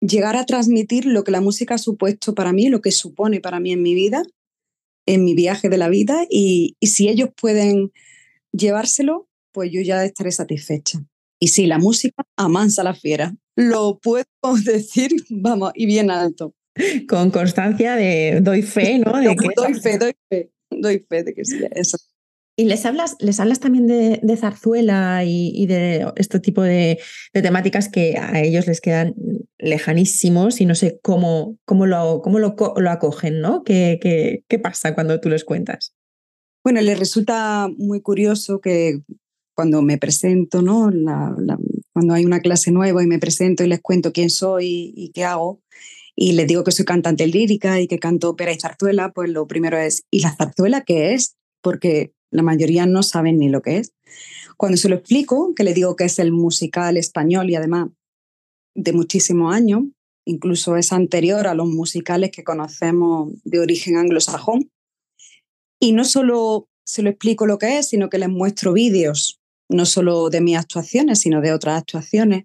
Llegar 0.00 0.36
a 0.36 0.46
transmitir 0.46 1.04
lo 1.04 1.22
que 1.22 1.32
la 1.32 1.42
música 1.42 1.74
ha 1.74 1.78
supuesto 1.78 2.34
para 2.34 2.54
mí, 2.54 2.70
lo 2.70 2.80
que 2.80 2.92
supone 2.92 3.42
para 3.42 3.60
mí 3.60 3.72
en 3.72 3.82
mi 3.82 3.92
vida, 3.92 4.22
en 5.04 5.22
mi 5.22 5.34
viaje 5.34 5.68
de 5.68 5.76
la 5.76 5.90
vida, 5.90 6.24
y, 6.30 6.78
y 6.80 6.86
si 6.86 7.10
ellos 7.10 7.28
pueden 7.38 7.92
llevárselo, 8.52 9.28
pues 9.52 9.70
yo 9.72 9.80
ya 9.80 10.04
estaré 10.04 10.32
satisfecha. 10.32 11.00
Y 11.40 11.48
si 11.48 11.66
la 11.66 11.78
música 11.78 12.24
amansa 12.36 12.82
la 12.82 12.94
fiera 12.94 13.34
lo 13.56 13.98
puedo 13.98 14.24
decir, 14.64 15.10
vamos, 15.30 15.72
y 15.74 15.86
bien 15.86 16.10
alto. 16.10 16.54
Con 17.08 17.30
constancia 17.30 17.96
de 17.96 18.40
doy 18.40 18.62
fe, 18.62 18.98
¿no? 18.98 19.12
De 19.20 19.36
que 19.36 19.48
doy 19.54 19.74
fe, 19.74 19.98
doy 19.98 20.12
fe, 20.30 20.50
doy 20.70 21.04
fe 21.06 21.22
de 21.22 21.34
que 21.34 21.44
sí, 21.44 21.60
eso. 21.72 21.98
¿Y 22.56 22.66
les 22.66 22.84
hablas, 22.84 23.16
les 23.18 23.40
hablas 23.40 23.60
también 23.60 23.86
de, 23.86 24.36
zarzuela 24.36 25.24
y, 25.24 25.66
de 25.66 26.06
este 26.16 26.38
tipo 26.38 26.62
de, 26.62 26.98
temáticas 27.32 27.88
que 27.88 28.18
a 28.18 28.42
ellos 28.42 28.66
les 28.66 28.82
quedan 28.82 29.14
lejanísimos 29.58 30.60
y 30.60 30.66
no 30.66 30.74
sé 30.74 30.98
cómo, 31.02 31.56
cómo, 31.64 31.86
lo, 31.86 32.20
cómo 32.22 32.38
lo, 32.38 32.54
acogen, 32.90 33.40
¿no? 33.40 33.64
¿Qué, 33.64 33.98
¿Qué, 34.02 34.44
qué, 34.48 34.58
pasa 34.58 34.94
cuando 34.94 35.18
tú 35.18 35.30
les 35.30 35.44
cuentas? 35.44 35.94
Bueno, 36.62 36.82
les 36.82 36.98
resulta 36.98 37.68
muy 37.78 38.02
curioso 38.02 38.60
que 38.60 39.00
cuando 39.62 39.80
me 39.80 39.96
presento, 39.96 40.60
¿no? 40.60 40.90
La, 40.90 41.36
cuando 41.92 42.14
hay 42.14 42.24
una 42.24 42.40
clase 42.40 42.72
nueva 42.72 43.00
y 43.00 43.06
me 43.06 43.20
presento 43.20 43.62
y 43.62 43.68
les 43.68 43.80
cuento 43.80 44.12
quién 44.12 44.28
soy 44.28 44.92
y 44.96 45.10
qué 45.10 45.22
hago, 45.22 45.60
y 46.16 46.32
les 46.32 46.48
digo 46.48 46.64
que 46.64 46.72
soy 46.72 46.84
cantante 46.84 47.28
lírica 47.28 47.80
y 47.80 47.86
que 47.86 48.00
canto 48.00 48.30
ópera 48.30 48.50
y 48.50 48.58
zarzuela, 48.58 49.12
pues 49.12 49.30
lo 49.30 49.46
primero 49.46 49.78
es, 49.78 50.02
¿y 50.10 50.18
la 50.18 50.34
zarzuela 50.34 50.80
qué 50.80 51.14
es? 51.14 51.36
Porque 51.60 52.12
la 52.32 52.42
mayoría 52.42 52.86
no 52.86 53.04
saben 53.04 53.38
ni 53.38 53.50
lo 53.50 53.62
que 53.62 53.76
es. 53.76 53.92
Cuando 54.56 54.76
se 54.78 54.88
lo 54.88 54.96
explico, 54.96 55.54
que 55.54 55.62
le 55.62 55.74
digo 55.74 55.94
que 55.94 56.06
es 56.06 56.18
el 56.18 56.32
musical 56.32 56.96
español 56.96 57.48
y 57.48 57.54
además 57.54 57.90
de 58.74 58.92
muchísimos 58.92 59.54
años, 59.54 59.84
incluso 60.26 60.76
es 60.76 60.92
anterior 60.92 61.46
a 61.46 61.54
los 61.54 61.68
musicales 61.68 62.32
que 62.32 62.42
conocemos 62.42 63.30
de 63.44 63.60
origen 63.60 63.96
anglosajón, 63.96 64.72
y 65.80 65.92
no 65.92 66.04
solo 66.04 66.66
se 66.84 67.02
lo 67.02 67.10
explico 67.10 67.46
lo 67.46 67.58
que 67.58 67.78
es, 67.78 67.90
sino 67.90 68.10
que 68.10 68.18
les 68.18 68.28
muestro 68.28 68.72
vídeos, 68.72 69.38
no 69.72 69.86
solo 69.86 70.30
de 70.30 70.40
mis 70.40 70.56
actuaciones, 70.56 71.20
sino 71.20 71.40
de 71.40 71.52
otras 71.52 71.78
actuaciones. 71.78 72.44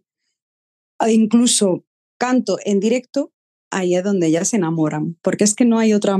E 1.00 1.14
incluso 1.14 1.86
canto 2.18 2.58
en 2.66 2.80
directo, 2.80 3.32
ahí 3.72 3.96
es 3.96 4.04
donde 4.04 4.32
ya 4.32 4.44
se 4.46 4.58
enamoran, 4.58 5.18
porque 5.22 5.44
es 5.44 5.54
que 5.54 5.66
no 5.66 5.80
hay 5.80 5.94
otra, 5.94 6.18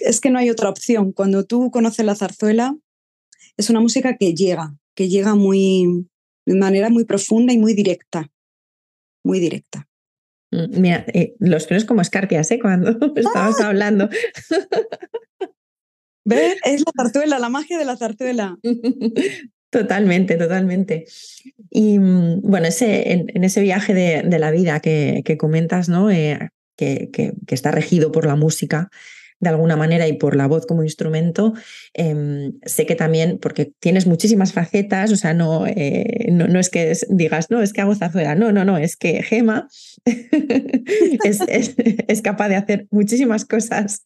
es 0.00 0.20
que 0.20 0.30
no 0.30 0.38
hay 0.38 0.50
otra 0.50 0.68
opción. 0.68 1.12
Cuando 1.12 1.44
tú 1.44 1.70
conoces 1.70 2.04
la 2.04 2.14
zarzuela, 2.14 2.76
es 3.56 3.70
una 3.70 3.80
música 3.80 4.16
que 4.16 4.34
llega, 4.34 4.76
que 4.94 5.08
llega 5.08 5.34
muy, 5.34 6.08
de 6.46 6.54
manera 6.54 6.90
muy 6.90 7.04
profunda 7.04 7.52
y 7.52 7.58
muy 7.58 7.74
directa, 7.74 8.30
muy 9.24 9.40
directa. 9.40 9.88
Mm, 10.50 10.80
mira, 10.80 11.04
eh, 11.14 11.34
los 11.38 11.66
pelos 11.66 11.84
como 11.84 12.00
escarpias, 12.00 12.50
¿eh? 12.50 12.58
Cuando 12.60 12.90
estabas 13.16 13.60
¡Ah! 13.60 13.68
hablando. 13.68 14.08
¿Ves? 16.24 16.58
Es 16.64 16.82
la 16.84 16.92
zarzuela, 16.96 17.38
la 17.38 17.48
magia 17.48 17.78
de 17.78 17.84
la 17.84 17.96
zarzuela. 17.96 18.58
Totalmente, 19.70 20.36
totalmente. 20.36 21.06
Y 21.70 21.98
mm, 21.98 22.42
bueno, 22.42 22.66
ese, 22.66 23.12
en, 23.12 23.44
ese 23.44 23.60
viaje 23.60 23.94
de, 23.94 24.38
la 24.38 24.50
vida 24.50 24.80
que, 24.80 25.36
comentas, 25.38 25.88
¿no? 25.88 26.10
Eh, 26.10 26.50
que, 26.76 27.10
está 27.48 27.70
regido 27.70 28.10
por 28.10 28.26
la 28.26 28.36
música 28.36 28.90
de 29.38 29.48
alguna 29.48 29.76
manera 29.76 30.06
y 30.06 30.14
por 30.14 30.36
la 30.36 30.46
voz 30.46 30.66
como 30.66 30.82
instrumento, 30.82 31.54
em, 31.94 32.52
sé 32.64 32.84
que 32.84 32.94
también, 32.94 33.38
porque 33.38 33.72
tienes 33.80 34.06
muchísimas 34.06 34.52
facetas, 34.52 35.10
o 35.12 35.16
sea, 35.16 35.32
no, 35.32 35.66
eh, 35.66 36.28
no, 36.30 36.60
es 36.60 36.68
que 36.68 36.92
digas, 37.08 37.50
no, 37.50 37.62
es 37.62 37.72
que 37.72 37.80
hago 37.80 37.94
zarzuela, 37.94 38.34
no, 38.34 38.52
no, 38.52 38.66
no, 38.66 38.76
es 38.76 38.96
que 38.96 39.22
Gema 39.22 39.66
es, 41.24 42.22
capaz 42.22 42.48
de 42.48 42.56
hacer 42.56 42.86
muchísimas 42.90 43.46
cosas. 43.46 44.04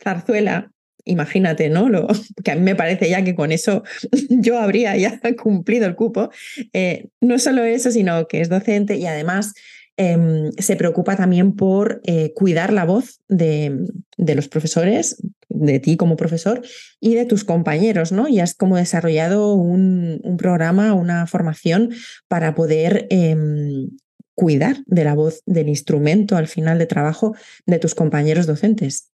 Zarzuela, 0.00 0.70
imagínate, 1.04 1.68
¿no? 1.68 1.88
Lo, 1.88 2.08
que 2.44 2.50
a 2.50 2.56
mí 2.56 2.62
me 2.62 2.76
parece 2.76 3.08
ya 3.08 3.24
que 3.24 3.34
con 3.34 3.52
eso 3.52 3.82
yo 4.30 4.58
habría 4.58 4.96
ya 4.96 5.20
cumplido 5.42 5.86
el 5.86 5.94
cupo. 5.94 6.30
Eh, 6.72 7.08
no 7.20 7.38
solo 7.38 7.64
eso, 7.64 7.90
sino 7.90 8.26
que 8.28 8.40
es 8.40 8.48
docente 8.48 8.96
y 8.96 9.06
además 9.06 9.54
Em, 10.02 10.50
se 10.52 10.76
preocupa 10.76 11.14
también 11.14 11.54
por 11.54 12.00
eh, 12.04 12.32
cuidar 12.32 12.72
la 12.72 12.86
voz 12.86 13.20
de, 13.28 13.84
los 14.16 14.48
profesores, 14.48 15.22
de 15.50 15.78
ti 15.78 15.98
como 15.98 16.16
profesor 16.16 16.62
y 17.00 17.16
de 17.16 17.26
tus 17.26 17.44
compañeros, 17.44 18.10
¿no? 18.10 18.26
Y 18.26 18.40
has 18.40 18.54
como 18.54 18.78
desarrollado 18.78 19.52
un, 19.52 20.22
programa, 20.38 20.94
una 20.94 21.26
formación 21.26 21.90
para 22.28 22.54
poder 22.54 23.08
em, 23.10 23.90
cuidar 24.34 24.78
de 24.86 25.04
la 25.04 25.14
voz, 25.14 25.42
del 25.44 25.68
instrumento 25.68 26.38
al 26.38 26.46
final 26.46 26.78
de 26.78 26.86
trabajo 26.86 27.36
de 27.66 27.78
tus 27.78 27.94
compañeros 27.94 28.46
docentes. 28.46 29.10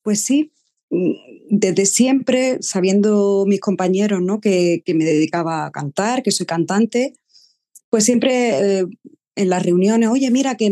Pues 0.00 0.24
sí, 0.24 0.54
desde 0.90 1.86
siempre, 1.86 2.58
sabiendo 2.60 3.44
mis 3.46 3.60
compañeros 3.60 4.22
¿no? 4.22 4.40
que, 4.40 4.82
me 4.86 5.04
dedicaba 5.04 5.66
a 5.66 5.70
cantar, 5.70 6.22
que 6.22 6.30
soy 6.30 6.46
cantante, 6.46 7.14
pues 7.90 8.04
siempre 8.04 8.80
eh, 8.80 8.86
en 9.36 9.48
las 9.48 9.64
reuniones, 9.64 10.08
oye, 10.08 10.30
mira 10.30 10.56
que 10.56 10.70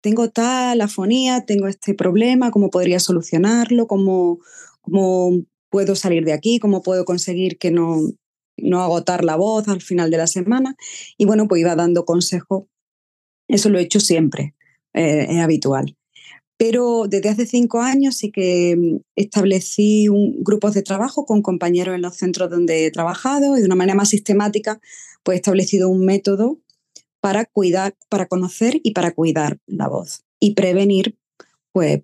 tengo 0.00 0.30
tal 0.30 0.80
afonía, 0.80 1.44
tengo 1.44 1.66
este 1.66 1.94
problema, 1.94 2.50
¿cómo 2.50 2.70
podría 2.70 3.00
solucionarlo? 3.00 3.86
¿Cómo, 3.86 4.38
cómo 4.80 5.42
puedo 5.68 5.94
salir 5.94 6.24
de 6.24 6.32
aquí? 6.32 6.58
¿Cómo 6.58 6.82
puedo 6.82 7.04
conseguir 7.04 7.58
que 7.58 7.70
no, 7.70 7.98
no 8.56 8.82
agotar 8.82 9.24
la 9.24 9.36
voz 9.36 9.68
al 9.68 9.82
final 9.82 10.10
de 10.10 10.16
la 10.16 10.26
semana? 10.26 10.76
Y 11.18 11.26
bueno, 11.26 11.48
pues 11.48 11.60
iba 11.60 11.76
dando 11.76 12.04
consejos. 12.04 12.64
Eso 13.48 13.68
lo 13.68 13.78
he 13.78 13.82
hecho 13.82 14.00
siempre, 14.00 14.54
eh, 14.94 15.26
es 15.28 15.38
habitual. 15.38 15.96
Pero 16.60 17.06
desde 17.08 17.30
hace 17.30 17.46
cinco 17.46 17.80
años 17.80 18.18
sí 18.18 18.30
que 18.30 18.76
mm, 18.76 18.96
establecí 19.16 20.08
un, 20.08 20.44
grupos 20.44 20.74
de 20.74 20.82
trabajo 20.82 21.24
con 21.24 21.40
compañeros 21.40 21.94
en 21.94 22.02
los 22.02 22.16
centros 22.16 22.50
donde 22.50 22.84
he 22.84 22.90
trabajado 22.90 23.56
y 23.56 23.60
de 23.60 23.66
una 23.66 23.76
manera 23.76 23.96
más 23.96 24.10
sistemática, 24.10 24.78
pues 25.22 25.36
he 25.36 25.38
establecido 25.38 25.88
un 25.88 26.04
método 26.04 26.58
para 27.20 27.46
cuidar, 27.46 27.96
para 28.10 28.26
conocer 28.26 28.78
y 28.82 28.92
para 28.92 29.12
cuidar 29.12 29.58
la 29.66 29.88
voz 29.88 30.22
y 30.38 30.52
prevenir 30.52 31.16
pues, 31.72 32.02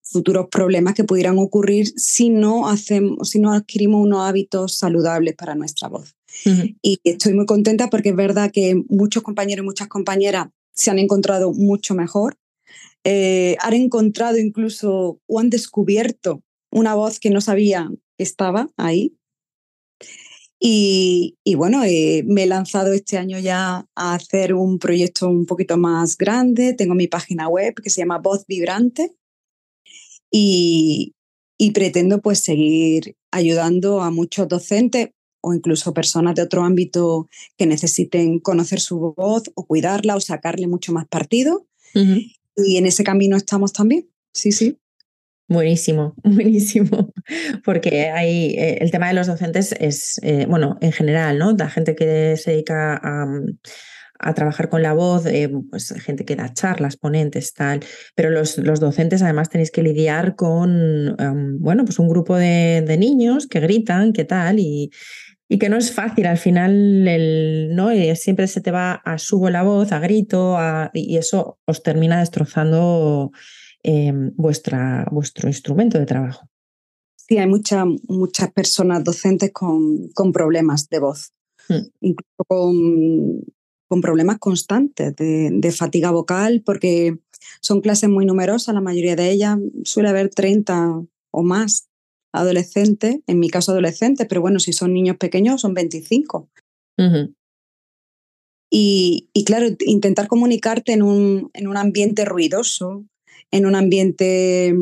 futuros 0.00 0.46
problemas 0.50 0.94
que 0.94 1.04
pudieran 1.04 1.38
ocurrir 1.38 1.92
si 1.98 2.30
no, 2.30 2.66
hacemos, 2.66 3.28
si 3.28 3.40
no 3.40 3.52
adquirimos 3.52 4.02
unos 4.02 4.26
hábitos 4.26 4.78
saludables 4.78 5.34
para 5.36 5.54
nuestra 5.54 5.88
voz. 5.88 6.16
Y 6.80 6.98
estoy 7.04 7.34
muy 7.34 7.44
contenta 7.44 7.90
porque 7.90 8.10
es 8.10 8.16
verdad 8.16 8.50
que 8.50 8.82
muchos 8.88 9.22
compañeros 9.22 9.64
y 9.64 9.66
muchas 9.66 9.88
compañeras 9.88 10.48
se 10.72 10.90
han 10.90 10.98
encontrado 10.98 11.52
mucho 11.52 11.94
mejor, 11.94 12.38
eh, 13.04 13.56
han 13.60 13.74
encontrado 13.74 14.38
incluso 14.38 15.20
o 15.26 15.40
han 15.40 15.50
descubierto 15.50 16.42
una 16.70 16.94
voz 16.94 17.20
que 17.20 17.30
no 17.30 17.40
sabía 17.40 17.90
que 18.16 18.24
estaba 18.24 18.70
ahí 18.76 19.18
y, 20.60 21.36
bueno, 21.56 21.84
eh, 21.84 22.24
me 22.26 22.44
he 22.44 22.46
lanzado 22.46 22.92
este 22.92 23.16
año 23.16 23.38
ya 23.38 23.86
a 23.94 24.14
hacer 24.14 24.54
un 24.54 24.78
proyecto 24.78 25.28
un 25.28 25.46
poquito 25.46 25.76
más 25.76 26.16
grande. 26.16 26.74
Tengo 26.74 26.94
mi 26.94 27.06
página 27.06 27.48
web 27.48 27.74
que 27.82 27.90
se 27.90 28.00
llama 28.00 28.18
Voz 28.18 28.44
Vibrante 28.46 29.14
y, 30.30 31.14
pretendo 31.74 32.20
pues 32.20 32.40
seguir 32.40 33.16
ayudando 33.30 34.00
a 34.00 34.10
muchos 34.10 34.48
docentes 34.48 35.10
o 35.40 35.54
incluso 35.54 35.94
personas 35.94 36.34
de 36.34 36.42
otro 36.42 36.64
ámbito 36.64 37.28
que 37.56 37.66
necesiten 37.66 38.40
conocer 38.40 38.80
su 38.80 39.14
voz 39.16 39.44
o 39.54 39.64
cuidarla 39.64 40.16
o 40.16 40.20
sacarle 40.20 40.66
mucho 40.66 40.92
más 40.92 41.06
partido. 41.06 41.66
Y 42.58 42.76
en 42.76 42.86
ese 42.86 43.04
camino 43.04 43.36
estamos 43.36 43.72
también. 43.72 44.08
Sí, 44.32 44.52
sí. 44.52 44.78
Buenísimo, 45.48 46.14
buenísimo, 46.24 47.10
porque 47.64 48.10
hay 48.10 48.54
eh, 48.58 48.78
el 48.82 48.90
tema 48.90 49.08
de 49.08 49.14
los 49.14 49.26
docentes 49.26 49.74
es, 49.80 50.20
eh, 50.22 50.44
bueno, 50.46 50.76
en 50.82 50.92
general, 50.92 51.38
¿no? 51.38 51.52
La 51.52 51.70
gente 51.70 51.96
que 51.96 52.36
se 52.36 52.50
dedica 52.50 52.98
a, 53.02 53.24
mm, 53.24 54.34
trabajar 54.34 54.68
con 54.68 54.82
la 54.82 54.92
voz, 54.92 55.24
eh, 55.24 55.50
pues 55.70 55.94
gente 56.02 56.26
que 56.26 56.36
da 56.36 56.52
charlas, 56.52 56.98
ponentes, 56.98 57.54
tal, 57.54 57.80
pero 58.14 58.28
los, 58.28 58.58
los 58.58 58.78
docentes 58.78 59.22
además 59.22 59.48
tenéis 59.48 59.70
que 59.70 59.82
lidiar 59.82 60.36
con, 60.36 61.16
bueno, 61.60 61.84
pues 61.86 61.98
un 61.98 62.08
grupo 62.08 62.36
de, 62.36 62.96
niños 62.98 63.46
que 63.46 63.60
gritan, 63.60 64.12
qué 64.12 64.24
tal, 64.24 64.58
y, 64.58 64.90
y 65.48 65.58
que 65.58 65.68
no 65.68 65.76
es 65.76 65.92
fácil, 65.92 66.26
al 66.26 66.38
final 66.38 67.08
el, 67.08 67.70
¿no? 67.74 67.88
siempre 68.14 68.46
se 68.46 68.60
te 68.60 68.70
va 68.70 68.92
a 68.92 69.18
subo 69.18 69.48
la 69.50 69.62
voz, 69.62 69.92
a 69.92 69.98
grito, 69.98 70.56
y 70.92 71.16
eso 71.16 71.58
os 71.64 71.82
termina 71.82 72.20
destrozando 72.20 73.32
Em, 73.82 74.32
vuestra, 74.36 75.06
vuestro 75.10 75.48
instrumento 75.48 75.98
de 75.98 76.06
trabajo. 76.06 76.48
Sí, 77.14 77.38
hay 77.38 77.46
muchas 77.46 78.52
personas 78.52 79.04
docentes 79.04 79.52
con, 79.52 80.08
con 80.14 80.32
problemas 80.32 80.88
de 80.88 80.98
voz, 80.98 81.32
mm. 81.68 81.86
incluso 82.00 82.44
con, 82.48 83.44
con, 83.88 84.00
problemas 84.00 84.38
constantes 84.38 85.14
de, 85.14 85.50
de, 85.52 85.72
fatiga 85.72 86.10
vocal, 86.10 86.62
porque 86.66 87.18
son 87.60 87.80
clases 87.80 88.10
muy 88.10 88.26
numerosas, 88.26 88.74
la 88.74 88.80
mayoría 88.80 89.14
de 89.14 89.30
ellas 89.30 89.58
suele 89.84 90.08
haber 90.08 90.30
30 90.30 91.04
o 91.30 91.42
más 91.42 91.88
adolescentes, 92.32 93.18
en 93.26 93.38
mi 93.38 93.50
caso 93.50 93.72
adolescentes, 93.72 94.26
pero 94.28 94.40
bueno, 94.40 94.58
si 94.58 94.72
son 94.72 94.92
niños 94.92 95.16
pequeños 95.16 95.60
son 95.60 95.74
25. 95.74 96.48
y, 98.70 99.28
y, 99.32 99.44
claro, 99.44 99.66
intentar 99.80 100.28
comunicarte 100.28 100.92
en 100.92 101.02
un, 101.02 101.50
en 101.54 101.68
un 101.68 101.76
ambiente 101.76 102.24
ruidoso, 102.24 103.04
en 103.50 103.66
un 103.66 103.74
ambiente 103.74 104.74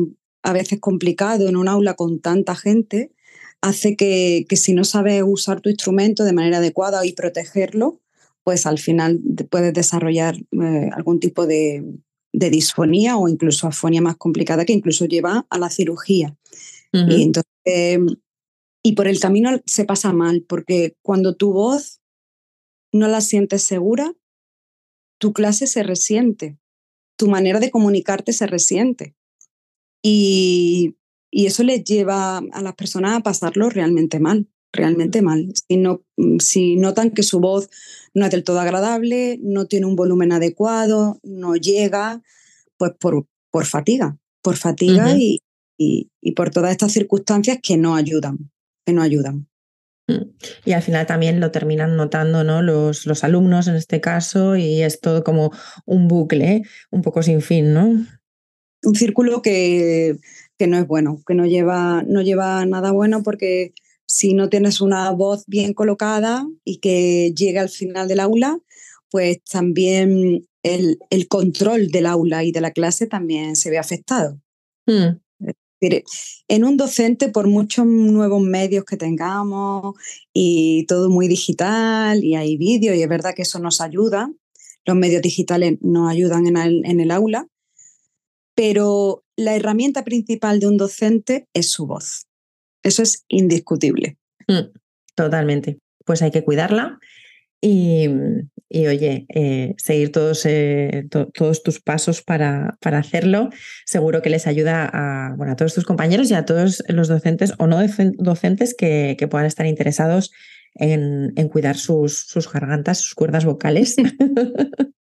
a 0.43 0.53
veces 0.53 0.79
complicado, 0.79 1.47
en 1.47 1.57
un 1.57 1.67
aula 1.67 1.95
con 1.95 2.19
tanta 2.19 2.55
gente, 2.55 3.11
hace 3.61 3.95
que, 3.95 4.45
si 4.51 4.73
no 4.73 4.83
sabes 4.83 5.23
usar 5.25 5.61
tu 5.61 5.69
instrumento 5.69 6.23
de 6.23 6.33
manera 6.33 6.57
adecuada 6.57 7.05
y 7.05 7.13
protegerlo, 7.13 7.99
pues 8.43 8.65
al 8.65 8.79
final 8.79 9.19
puedes 9.49 9.73
desarrollar 9.73 10.37
eh, 10.37 10.89
algún 10.93 11.19
tipo 11.19 11.45
de, 11.45 11.83
disfonía 12.31 13.17
o 13.17 13.27
incluso 13.27 13.67
afonía 13.67 13.99
más 13.99 14.15
complicada 14.15 14.63
que 14.63 14.71
incluso 14.71 15.05
lleva 15.05 15.47
a 15.49 15.57
la 15.57 15.71
cirugía. 15.71 16.35
Y 16.93 17.23
entonces, 17.23 17.51
em, 17.65 18.07
y 18.83 18.93
por 18.93 19.07
el 19.07 19.19
camino 19.19 19.51
se 19.65 19.85
pasa 19.85 20.13
mal, 20.13 20.45
porque 20.47 20.95
cuando 21.01 21.35
tu 21.35 21.53
voz 21.53 21.99
no 22.91 23.07
la 23.07 23.21
sientes 23.21 23.63
segura, 23.63 24.13
tu 25.19 25.33
clase 25.33 25.67
se 25.67 25.83
resiente 25.83 26.57
tu 27.17 27.27
manera 27.27 27.59
de 27.59 27.71
comunicarte 27.71 28.31
se 28.31 28.47
resiente. 28.47 29.15
Y, 30.01 30.95
eso 31.29 31.63
les 31.63 31.83
lleva 31.83 32.37
a 32.37 32.61
las 32.61 32.73
personas 32.75 33.17
a 33.17 33.19
pasarlo 33.19 33.69
realmente 33.69 34.19
mal. 34.19 34.47
realmente 34.71 35.21
mal. 35.21 35.51
Si, 35.67 35.77
no, 35.77 36.03
si 36.39 36.75
notan 36.77 37.11
que 37.11 37.23
su 37.23 37.39
voz 37.39 37.69
no 38.13 38.25
es 38.25 38.31
del 38.31 38.43
todo 38.43 38.59
agradable, 38.59 39.39
no 39.41 39.65
tiene 39.65 39.87
un 39.87 39.95
volumen 39.95 40.31
adecuado, 40.31 41.19
no 41.23 41.55
llega, 41.55 42.21
pues 42.77 42.93
por, 42.99 43.25
por 43.51 43.65
fatiga, 43.65 44.17
por 44.41 44.55
fatiga 44.55 45.15
y, 45.17 45.41
y, 45.77 46.11
por 46.35 46.49
todas 46.49 46.71
estas 46.71 46.91
circunstancias 46.91 47.59
que 47.61 47.77
no 47.77 47.95
ayudan, 47.95 48.51
que 48.85 48.93
no 48.93 49.01
ayudan. 49.01 49.47
Mm. 50.07 50.31
Y 50.65 50.71
al 50.71 50.81
final 50.81 51.05
también 51.05 51.39
lo 51.39 51.51
terminan 51.51 51.95
notando 51.95 52.43
¿no? 52.43 52.61
los, 52.61 53.05
los 53.05 53.23
alumnos 53.23 53.67
en 53.67 53.75
este 53.75 54.01
caso 54.01 54.55
y 54.55 54.81
es 54.81 54.99
todo 54.99 55.23
como 55.23 55.51
un 55.85 56.07
bucle, 56.07 56.63
un 56.91 57.01
poco 57.01 57.23
sin 57.23 57.41
fin, 57.41 57.73
¿no? 57.73 58.05
Un 58.83 58.95
círculo 58.95 59.41
que, 59.41 60.17
que 60.57 60.67
no 60.67 60.77
es 60.77 60.87
bueno, 60.87 61.21
que 61.25 61.33
no 61.33 61.45
lleva, 61.45 62.03
no 62.07 62.21
lleva 62.21 62.65
nada 62.65 62.91
bueno 62.91 63.23
porque 63.23 63.73
si 64.05 64.33
no 64.33 64.49
tienes 64.49 64.79
una 64.81 65.11
voz 65.11 65.43
bien 65.47 65.73
colocada 65.73 66.47
y 66.63 66.77
que 66.77 67.33
llegue 67.35 67.59
al 67.59 67.69
final 67.69 68.07
del 68.07 68.21
aula, 68.21 68.59
pues 69.09 69.43
también 69.43 70.47
el, 70.63 70.99
el 71.09 71.27
control 71.27 71.89
del 71.89 72.05
aula 72.05 72.43
y 72.43 72.51
de 72.51 72.61
la 72.61 72.71
clase 72.71 73.07
también 73.07 73.55
se 73.55 73.69
ve 73.69 73.77
afectado. 73.77 74.39
Mm 74.85 75.17
en 75.79 76.63
un 76.63 76.77
docente, 76.77 77.29
por 77.29 77.47
muchos 77.47 77.85
nuevos 77.85 78.41
medios 78.41 78.85
que 78.85 78.97
tengamos 78.97 79.95
y 80.33 80.85
todo 80.87 81.09
muy 81.09 81.27
digital 81.27 82.23
y 82.23 82.35
hay 82.35 82.57
vídeos 82.57 82.95
y 82.95 83.03
es 83.03 83.09
verdad 83.09 83.33
que 83.35 83.43
eso 83.43 83.59
nos 83.59 83.81
ayuda, 83.81 84.31
los 84.85 84.95
medios 84.95 85.21
digitales 85.21 85.77
nos 85.81 86.09
ayudan 86.09 86.47
en 86.47 86.57
el, 86.57 86.85
en 86.85 86.99
el 86.99 87.11
aula, 87.11 87.47
pero 88.55 89.23
la 89.35 89.55
herramienta 89.55 90.03
principal 90.03 90.59
de 90.59 90.67
un 90.67 90.77
docente 90.77 91.47
es 91.53 91.69
su 91.69 91.85
voz. 91.85 92.25
Eso 92.83 93.03
es 93.03 93.23
indiscutible. 93.27 94.17
Mm, 94.47 94.71
totalmente. 95.15 95.77
Pues 96.05 96.21
hay 96.21 96.31
que 96.31 96.43
cuidarla 96.43 96.99
y, 97.61 98.07
oye, 98.69 99.25
eh, 99.33 99.75
seguir 99.77 100.11
todos, 100.11 100.45
eh, 100.45 101.07
todos 101.09 101.63
tus 101.63 101.79
pasos 101.79 102.21
para, 102.21 102.77
para, 102.81 102.99
hacerlo. 102.99 103.49
Seguro 103.85 104.21
que 104.21 104.29
les 104.29 104.47
ayuda 104.47 104.89
a, 104.91 105.35
bueno, 105.35 105.53
a 105.53 105.55
todos 105.55 105.73
tus 105.73 105.85
compañeros 105.85 106.29
y 106.29 106.33
a 106.33 106.45
todos 106.45 106.83
los 106.89 107.07
docentes 107.07 107.53
o 107.59 107.67
no 107.67 107.79
docentes 108.17 108.75
que, 108.75 109.15
que 109.17 109.27
puedan 109.27 109.47
estar 109.47 109.65
interesados 109.65 110.31
en, 110.75 111.33
en 111.35 111.49
cuidar 111.49 111.77
sus, 111.77 112.19
sus, 112.19 112.51
gargantas, 112.51 112.99
sus 112.99 113.15
cuerdas 113.15 113.45
vocales 113.45 113.95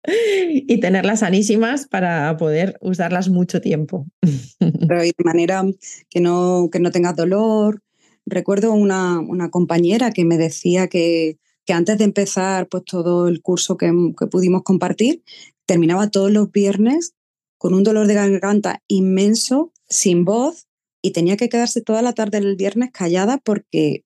y 0.50 0.80
tenerlas 0.80 1.20
sanísimas 1.20 1.88
para 1.88 2.36
poder 2.38 2.78
usarlas 2.82 3.30
mucho 3.30 3.62
tiempo. 3.62 4.08
Pero 4.60 5.02
de 5.02 5.14
manera 5.24 5.64
que 6.10 6.20
no, 6.20 6.70
que 6.72 6.80
no 6.80 6.92
tengas 6.92 7.16
dolor. 7.16 7.82
Recuerdo 8.26 8.74
una, 8.74 9.20
una 9.20 9.50
compañera 9.50 10.12
que 10.12 10.26
me 10.26 10.38
decía 10.38 10.88
que 10.88 11.38
que 11.66 11.74
antes 11.74 11.98
de 11.98 12.04
empezar 12.04 12.68
pues, 12.68 12.84
todo 12.86 13.28
el 13.28 13.42
curso 13.42 13.78
que, 13.78 13.92
pudimos 14.30 14.64
compartir, 14.64 15.24
terminaba 15.66 16.10
todos 16.10 16.32
los 16.32 16.52
viernes 16.52 17.14
con 17.58 17.74
un 17.74 17.84
dolor 17.84 18.08
de 18.08 18.16
garganta 18.16 18.82
inmenso, 18.88 19.72
sin 19.88 20.26
voz, 20.26 20.68
y 21.04 21.12
tenía 21.12 21.38
que 21.38 21.50
quedarse 21.50 21.82
toda 21.82 22.02
la 22.02 22.14
tarde 22.14 22.40
del 22.40 22.56
viernes 22.56 22.92
callada 22.92 23.38
porque, 23.38 24.04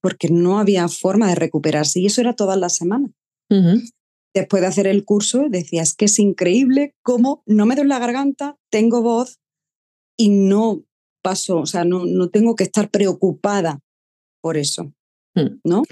porque 0.00 0.28
no 0.28 0.58
había 0.58 0.88
forma 0.88 1.28
de 1.28 1.34
recuperarse. 1.34 2.00
Y 2.00 2.06
eso 2.06 2.20
era 2.20 2.34
todas 2.34 2.58
las 2.58 2.76
semanas. 2.76 3.10
Después 4.32 4.60
de 4.60 4.68
hacer 4.68 4.86
el 4.86 5.04
curso, 5.04 5.46
decía, 5.48 5.82
es 5.82 5.94
que 5.94 6.04
es 6.04 6.18
increíble 6.18 6.94
cómo 7.02 7.42
no 7.46 7.66
me 7.66 7.74
doy 7.74 7.86
la 7.86 7.98
garganta, 7.98 8.56
tengo 8.70 9.02
voz 9.02 9.40
y 10.16 10.28
no 10.28 10.84
paso, 11.22 11.58
o 11.58 11.66
sea, 11.66 11.84
no, 11.84 12.04
no 12.06 12.30
tengo 12.30 12.54
que 12.54 12.64
estar 12.64 12.90
preocupada 12.90 13.80
por 14.40 14.56
eso. 14.56 14.92
Mm. 15.34 15.60
¿no? 15.64 15.82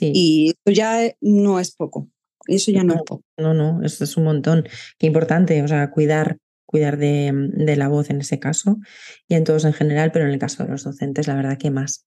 Y 0.00 0.54
eso 0.64 0.74
ya 0.74 1.10
no 1.20 1.60
es 1.60 1.74
poco. 1.74 2.08
Eso 2.46 2.70
ya 2.70 2.82
no, 2.82 2.94
es 2.94 3.02
poco. 3.06 3.24
No, 3.36 3.54
no, 3.54 3.82
eso 3.82 4.04
es 4.04 4.16
un 4.16 4.24
montón. 4.24 4.66
Qué 4.98 5.06
importante, 5.06 5.62
o 5.62 5.68
sea, 5.68 5.90
cuidar, 5.90 6.38
cuidar 6.66 6.96
de, 6.96 7.30
de, 7.32 7.76
la 7.76 7.88
voz 7.88 8.10
en 8.10 8.20
ese 8.20 8.38
caso 8.38 8.78
y 9.28 9.34
en 9.34 9.44
todos 9.44 9.64
en 9.64 9.72
general, 9.72 10.10
pero 10.12 10.24
en 10.24 10.32
el 10.32 10.38
caso 10.38 10.64
de 10.64 10.70
los 10.70 10.84
docentes, 10.84 11.28
la 11.28 11.36
verdad 11.36 11.58
que 11.58 11.70
más. 11.70 12.06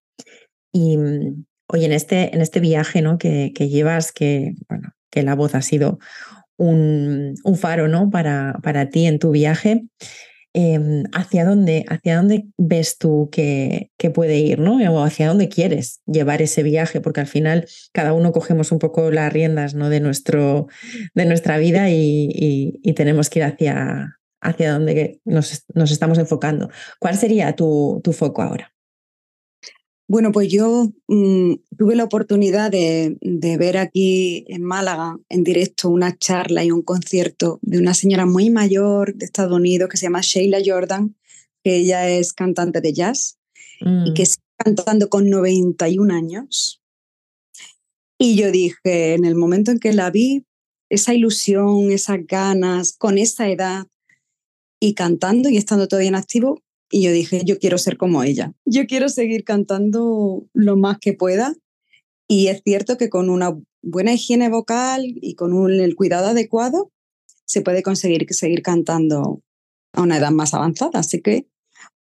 Y 0.74 0.98
oye, 1.68 1.86
en 1.86 1.94
este, 1.94 2.36
en 2.36 2.42
este 2.42 2.60
viaje 2.60 3.02
¿no? 3.02 3.18
que, 3.18 3.54
que 3.56 3.70
llevas, 3.70 4.12
que, 4.12 4.56
bueno, 4.68 4.92
que 5.10 5.24
la 5.24 5.36
voz 5.36 5.56
ha 5.56 5.62
sido 5.62 6.00
un, 6.58 7.36
un 7.44 7.56
faro 7.58 7.88
¿no? 7.88 8.10
para, 8.10 8.60
para 8.62 8.90
ti 8.90 9.06
en 9.06 9.20
tu 9.20 9.32
viaje. 9.32 9.86
Em, 10.58 11.04
hacia 11.12 11.44
dónde, 11.44 11.84
hacia 11.90 12.16
dónde 12.16 12.46
ves 12.58 12.98
tú 12.98 13.28
que, 13.30 13.92
que, 13.98 14.10
puede 14.10 14.38
ir, 14.38 14.60
¿no? 14.60 14.78
O 14.94 15.04
hacia 15.04 15.28
dónde 15.28 15.50
quieres 15.50 16.00
llevar 16.06 16.42
ese 16.42 16.64
viaje, 16.64 17.02
porque 17.02 17.20
al 17.20 17.28
final 17.28 17.68
cada 17.92 18.14
uno 18.14 18.32
cogemos 18.32 18.72
un 18.72 18.80
poco 18.80 19.12
las 19.12 19.34
riendas 19.34 19.76
¿no? 19.76 19.90
de, 19.90 20.00
nuestro, 20.00 20.68
de 21.14 21.26
nuestra 21.26 21.58
vida 21.58 21.90
y, 21.90 22.30
y, 22.32 22.94
tenemos 22.94 23.30
que 23.30 23.40
ir 23.40 23.46
hacia, 23.46 24.18
hacia 24.40 24.72
donde 24.72 25.20
nos, 25.26 25.66
nos, 25.74 25.92
estamos 25.92 26.20
enfocando. 26.20 26.70
¿Cuál 27.00 27.18
sería 27.18 27.54
tu, 27.58 28.00
tu 28.02 28.14
foco 28.14 28.42
ahora? 28.42 28.75
Bueno, 30.08 30.32
pues 30.32 30.52
yo 30.52 30.92
mm, 31.08 31.54
tuve 31.78 31.96
la 31.96 32.04
oportunidad 32.04 32.70
de, 32.70 33.18
ver 33.58 33.78
aquí 33.78 34.46
en 34.48 34.64
Málaga 34.64 35.18
en 35.30 35.44
directo 35.44 35.90
una 35.90 36.16
charla 36.16 36.64
y 36.64 36.72
un 36.72 36.84
concierto 36.84 37.60
de 37.64 37.80
una 37.80 37.96
señora 37.96 38.28
muy 38.28 38.52
mayor 38.52 39.16
de 39.16 39.26
Estados 39.26 39.54
Unidos 39.54 39.90
que 39.90 39.98
se 39.98 40.06
llama 40.06 40.22
Sheila 40.22 40.60
Jordan, 40.64 41.16
que 41.64 41.78
ella 41.78 42.08
es 42.08 42.34
cantante 42.34 42.82
de 42.82 42.94
jazz 42.94 43.40
y 43.80 44.14
que 44.14 44.22
mm. 44.22 44.24
está 44.24 44.44
cantando 44.58 45.10
con 45.10 45.30
91 45.30 46.14
años. 46.14 46.82
Y 48.20 48.36
yo 48.36 48.52
dije, 48.52 49.16
en 49.16 49.26
el 49.26 49.36
momento 49.36 49.72
en 49.72 49.80
que 49.80 49.92
la 49.92 50.12
vi, 50.12 50.46
esa 50.90 51.16
ilusión, 51.16 51.92
esas 51.92 52.20
ganas, 52.28 52.96
con 52.96 53.18
esa 53.18 53.50
edad 53.50 53.88
y 54.80 54.94
cantando 54.94 55.50
y 55.50 55.58
estando 55.58 55.88
todavía 55.88 56.10
en 56.10 56.16
activo, 56.16 56.62
y 56.92 57.04
yo 57.04 57.12
dije, 57.12 57.42
yo 57.46 57.58
quiero 57.58 57.78
ser 57.78 57.98
como 57.98 58.24
ella. 58.24 58.54
Yo 58.66 58.86
quiero 58.86 59.10
seguir 59.10 59.44
cantando 59.44 60.46
lo 60.54 60.78
más 60.78 61.00
que 61.00 61.14
pueda. 61.14 61.56
Y 62.28 62.48
es 62.48 62.62
cierto 62.64 62.98
que 62.98 63.10
con 63.10 63.30
una 63.30 63.58
buena 63.82 64.14
higiene 64.14 64.50
vocal 64.50 65.04
y 65.06 65.36
con 65.36 65.54
un, 65.54 65.72
el 65.72 65.96
cuidado 65.96 66.28
adecuado 66.28 66.92
se 67.46 67.62
puede 67.62 67.84
conseguir 67.84 68.26
seguir 68.32 68.62
cantando 68.62 69.42
a 69.94 70.02
una 70.02 70.18
edad 70.18 70.32
más 70.32 70.54
avanzada. 70.54 71.00
Así 71.00 71.22
que 71.22 71.48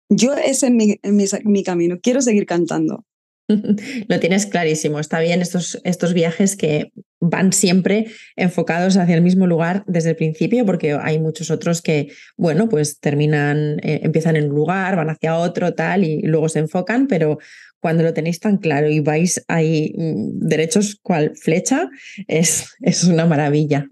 yo 0.10 0.34
ese 0.34 0.68
es 0.68 0.72
mi, 0.72 1.00
mi 1.44 1.64
camino. 1.64 2.00
Quiero 2.02 2.22
seguir 2.22 2.46
cantando. 2.46 3.06
Lo 4.08 4.20
tienes 4.20 4.46
clarísimo. 4.46 5.00
Está 5.00 5.20
bien 5.20 5.42
estos, 5.42 5.80
estos 5.84 6.14
viajes 6.14 6.56
que 6.56 6.92
van 7.20 7.54
siempre 7.54 8.08
enfocados 8.36 8.98
hacia 8.98 9.16
el 9.16 9.22
mismo 9.22 9.48
lugar 9.48 9.84
desde 9.88 10.12
el 10.12 10.16
principio, 10.16 10.66
porque 10.66 10.94
hay 10.94 11.20
muchos 11.20 11.50
otros 11.50 11.82
que, 11.82 12.10
bueno, 12.36 12.70
pues 12.70 13.00
terminan, 13.00 13.80
eh, 13.84 14.02
empiezan 14.04 14.36
en 14.36 14.50
un 14.50 14.56
lugar, 14.56 14.96
van 14.96 15.10
hacia 15.10 15.38
otro, 15.38 15.74
tal, 15.74 16.04
y 16.04 16.22
luego 16.22 16.50
se 16.50 16.60
enfocan, 16.60 17.08
pero 17.08 17.40
cuando 17.80 18.04
lo 18.04 18.14
tenéis 18.14 18.40
tan 18.40 18.58
claro 18.58 18.90
y 18.90 19.00
vais 19.00 19.44
ahí 19.48 19.94
mm, 19.98 20.48
derechos 20.48 21.00
cual 21.02 21.34
flecha, 21.36 21.90
es, 22.28 22.76
es 22.82 23.04
una 23.06 23.26
maravilla. 23.26 23.90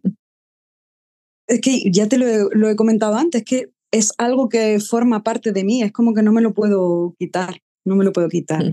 Es 1.47 1.61
que 1.61 1.91
ya 1.91 2.07
te 2.07 2.17
lo 2.17 2.27
he, 2.27 2.47
lo 2.51 2.69
he 2.69 2.75
comentado 2.75 3.15
antes, 3.15 3.43
que 3.43 3.69
es 3.91 4.11
algo 4.17 4.49
que 4.49 4.79
forma 4.79 5.23
parte 5.23 5.51
de 5.51 5.63
mí, 5.63 5.81
es 5.81 5.91
como 5.91 6.13
que 6.13 6.23
no 6.23 6.33
me 6.33 6.41
lo 6.41 6.53
puedo 6.53 7.15
quitar 7.17 7.55
no 7.85 7.95
me 7.95 8.03
lo 8.03 8.11
puedo 8.11 8.27
quitar. 8.27 8.63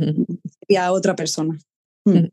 Y 0.72 0.76
a 0.76 0.92
otra 0.92 1.14
persona. 1.14 1.58
Mm. 2.04 2.28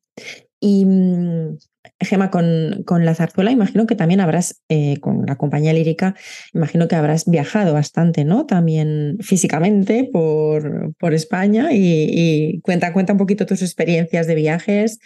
Y 0.61 0.85
mm, 0.85 1.57
Gema, 2.01 2.31
con, 2.31 2.83
con, 2.85 3.05
la 3.05 3.15
zarzuela, 3.15 3.51
imagino 3.51 3.85
que 3.85 3.95
también 3.95 4.21
habrás, 4.21 4.61
eh, 4.69 4.99
con 4.99 5.25
la 5.25 5.37
compañía 5.37 5.73
lírica, 5.73 6.15
imagino 6.53 6.87
que 6.87 6.95
habrás 6.95 7.25
viajado 7.25 7.73
bastante, 7.73 8.23
¿no? 8.23 8.45
También 8.45 9.17
físicamente 9.21 10.09
por, 10.11 10.93
por 10.97 11.13
España 11.13 11.69
y, 11.71 12.61
cuenta, 12.61 12.93
cuenta 12.93 13.13
un 13.13 13.19
poquito 13.19 13.45
tus 13.45 13.61
experiencias 13.61 14.27
de 14.27 14.35
viajes. 14.35 14.99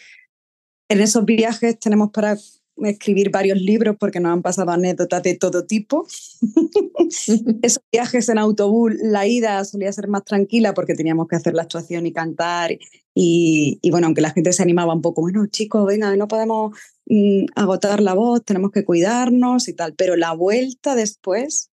En 0.90 1.02
esos 1.02 1.26
viajes 1.26 1.80
tenemos 1.80 2.12
para 2.12 2.38
escribir 2.78 3.30
varios 3.30 3.60
libros 3.60 3.96
porque 4.00 4.20
nos 4.20 4.34
han 4.34 4.42
pasado 4.42 4.72
anécdotas 4.72 5.24
de 5.24 5.36
todo 5.36 5.66
tipo. 5.66 6.06
Esos 7.62 7.84
viajes 7.92 8.30
en 8.30 8.38
autobús, 8.38 8.94
la 9.02 9.28
ida 9.28 9.64
solía 9.66 9.92
ser 9.92 10.08
más 10.08 10.24
tranquila 10.24 10.74
porque 10.74 10.96
teníamos 10.96 11.28
que 11.28 11.36
hacer 11.36 11.54
la 11.54 11.64
actuación 11.64 12.06
y 12.06 12.14
cantar. 12.14 12.78
Y, 13.16 13.80
bueno, 13.92 14.08
aunque 14.08 14.22
la 14.22 14.32
gente 14.32 14.54
se 14.54 14.64
animaba 14.64 14.94
un 14.94 15.02
poco, 15.02 15.22
bueno, 15.22 15.46
chicos, 15.48 15.86
venga, 15.86 16.16
no 16.16 16.28
podemos 16.28 16.76
mm, 17.06 17.46
agotar 17.56 18.02
la 18.02 18.14
voz, 18.14 18.44
tenemos 18.44 18.72
que 18.72 18.86
cuidarnos 18.86 19.68
y 19.68 19.74
tal. 19.74 19.94
Pero 19.96 20.16
la 20.16 20.34
vuelta 20.34 20.96
después, 20.96 21.70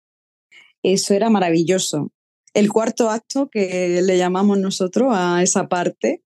eso 0.82 1.14
era 1.14 1.30
maravilloso. 1.30 2.12
El 2.52 2.70
cuarto 2.70 3.10
acto 3.10 3.48
que 3.48 4.02
le 4.02 4.18
llamamos 4.18 4.58
nosotros 4.58 5.12
a 5.12 5.42
esa 5.42 5.68
parte, 5.68 6.22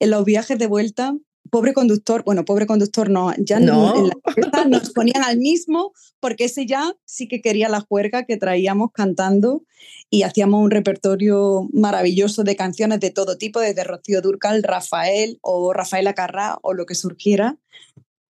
en 0.00 0.10
los 0.10 0.24
viajes 0.24 0.58
de 0.58 0.66
vuelta 0.66 1.14
pobre 1.50 1.74
conductor, 1.74 2.22
bueno, 2.24 2.44
pobre 2.44 2.66
conductor 2.66 3.10
no, 3.10 3.32
ya 3.38 3.60
no. 3.60 3.94
en 3.96 4.10
la 4.52 4.64
nos 4.64 4.90
ponían 4.90 5.22
al 5.22 5.38
mismo, 5.38 5.92
porque 6.20 6.44
ese 6.44 6.66
ya 6.66 6.94
sí 7.04 7.28
que 7.28 7.40
quería 7.40 7.68
la 7.68 7.80
juerga 7.80 8.24
que 8.24 8.36
traíamos 8.36 8.90
cantando 8.92 9.64
y 10.08 10.22
hacíamos 10.22 10.62
un 10.62 10.70
repertorio 10.70 11.68
maravilloso 11.72 12.44
de 12.44 12.56
canciones 12.56 13.00
de 13.00 13.10
todo 13.10 13.36
tipo, 13.36 13.60
desde 13.60 13.84
Rocío 13.84 14.22
Durcal, 14.22 14.62
Rafael 14.62 15.38
o 15.42 15.72
Rafaela 15.72 16.14
Carrá 16.14 16.58
o 16.62 16.74
lo 16.74 16.86
que 16.86 16.94
surgiera, 16.94 17.58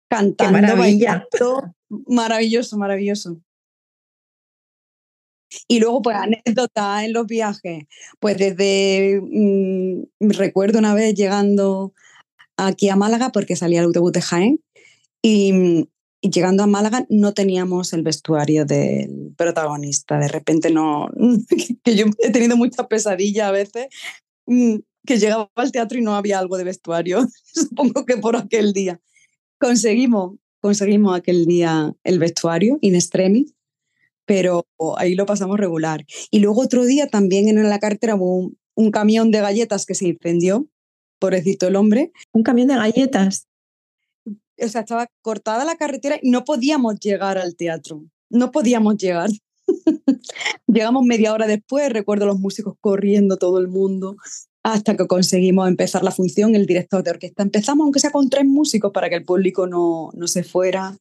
cantando, 0.09 0.77
bailando, 0.77 1.75
maravilloso, 1.89 2.77
maravilloso. 2.77 3.37
Y 5.67 5.79
luego, 5.79 6.01
pues, 6.01 6.17
anécdotas 6.17 7.03
en 7.03 7.13
los 7.13 7.25
viajes. 7.25 7.85
Pues 8.19 8.37
desde, 8.37 9.21
mm, 9.21 10.03
recuerdo 10.19 10.79
una 10.79 10.93
vez 10.93 11.13
llegando 11.13 11.93
aquí 12.57 12.89
a 12.89 12.95
Málaga, 12.95 13.31
porque 13.31 13.55
salía 13.55 13.79
el 13.79 13.85
autobús 13.85 14.11
de 14.11 14.21
Jaén, 14.21 14.59
y, 15.21 15.87
llegando 16.21 16.63
a 16.63 16.67
Málaga 16.67 17.05
no 17.09 17.33
teníamos 17.33 17.93
el 17.93 18.01
vestuario 18.03 18.65
del 18.65 19.33
protagonista. 19.37 20.17
De 20.19 20.27
repente 20.27 20.71
no, 20.71 21.09
que 21.83 21.95
yo 21.95 22.05
he 22.19 22.31
tenido 22.31 22.57
mucha 22.57 22.87
pesadilla 22.87 23.47
a 23.47 23.51
veces, 23.51 23.87
mm, 24.47 24.77
que 25.05 25.19
llegaba 25.19 25.49
al 25.55 25.71
teatro 25.71 25.97
y 25.97 26.01
no 26.01 26.15
había 26.15 26.39
algo 26.39 26.57
de 26.57 26.63
vestuario. 26.63 27.27
Supongo 27.53 28.05
que 28.05 28.17
por 28.17 28.35
aquel 28.35 28.73
día. 28.73 28.99
Conseguimos, 29.59 30.37
conseguimos 30.59 31.17
aquel 31.17 31.45
día 31.45 31.93
el 32.03 32.19
vestuario 32.19 32.77
in 32.81 32.95
extremis 32.95 33.53
pero 34.27 34.67
ahí 34.97 35.15
lo 35.15 35.25
pasamos 35.25 35.57
regular. 35.57 36.05
Y 36.29 36.39
luego 36.39 36.61
otro 36.61 36.85
día 36.85 37.07
también 37.07 37.47
en 37.47 37.67
la 37.67 37.79
carretera 37.79 38.15
hubo 38.15 38.51
un, 38.75 38.91
camión 38.91 39.31
de 39.31 39.39
galletas 39.39 39.85
que 39.85 39.95
se 39.95 40.09
incendió, 40.09 40.67
pobrecito 41.19 41.67
el 41.67 41.75
hombre. 41.75 42.11
¿Un 42.33 42.43
camión 42.43 42.67
de 42.67 42.75
galletas? 42.75 43.47
O 44.25 44.67
sea, 44.67 44.81
estaba 44.81 45.07
cortada 45.21 45.65
la 45.65 45.75
carretera 45.75 46.17
y 46.21 46.31
no 46.31 46.43
podíamos 46.43 46.99
llegar 46.99 47.37
al 47.37 47.55
teatro, 47.55 48.03
no 48.29 48.51
podíamos 48.51 48.97
llegar. 48.97 49.29
Llegamos 50.67 51.05
media 51.05 51.33
hora 51.33 51.47
después, 51.47 51.91
recuerdo 51.91 52.25
los 52.25 52.39
músicos 52.39 52.75
corriendo 52.79 53.37
todo 53.37 53.59
el 53.59 53.67
mundo, 53.67 54.15
hasta 54.63 54.97
que 54.97 55.07
conseguimos 55.07 55.67
empezar 55.67 56.03
la 56.03 56.11
función, 56.11 56.55
el 56.55 56.65
director 56.65 57.03
de 57.03 57.11
orquesta. 57.11 57.43
Empezamos, 57.43 57.85
aunque 57.85 57.99
sea 57.99 58.11
con 58.11 58.29
tres 58.29 58.45
músicos, 58.45 58.91
para 58.91 59.09
que 59.09 59.15
el 59.15 59.25
público 59.25 59.67
no, 59.67 60.09
no 60.13 60.27
se 60.27 60.43
fuera. 60.43 60.97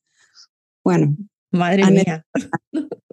Bueno. 0.85 1.17
Madre 1.51 1.91
mía. 1.91 2.27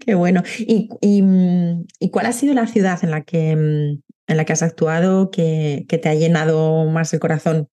Qué 0.00 0.14
bueno. 0.14 0.42
Mm, 0.42 1.84
¿Y, 2.00 2.10
cuál 2.10 2.26
ha 2.26 2.32
sido 2.32 2.54
la 2.54 2.66
ciudad 2.66 2.98
en 3.02 3.10
la 3.10 3.22
que, 3.22 3.54
mm, 3.54 4.00
en 4.26 4.36
la 4.36 4.44
que 4.44 4.52
has 4.52 4.62
actuado 4.62 5.30
que, 5.30 5.86
te 5.88 6.08
ha 6.08 6.14
llenado 6.14 6.86
más 6.86 7.12
el 7.12 7.20
corazón? 7.20 7.68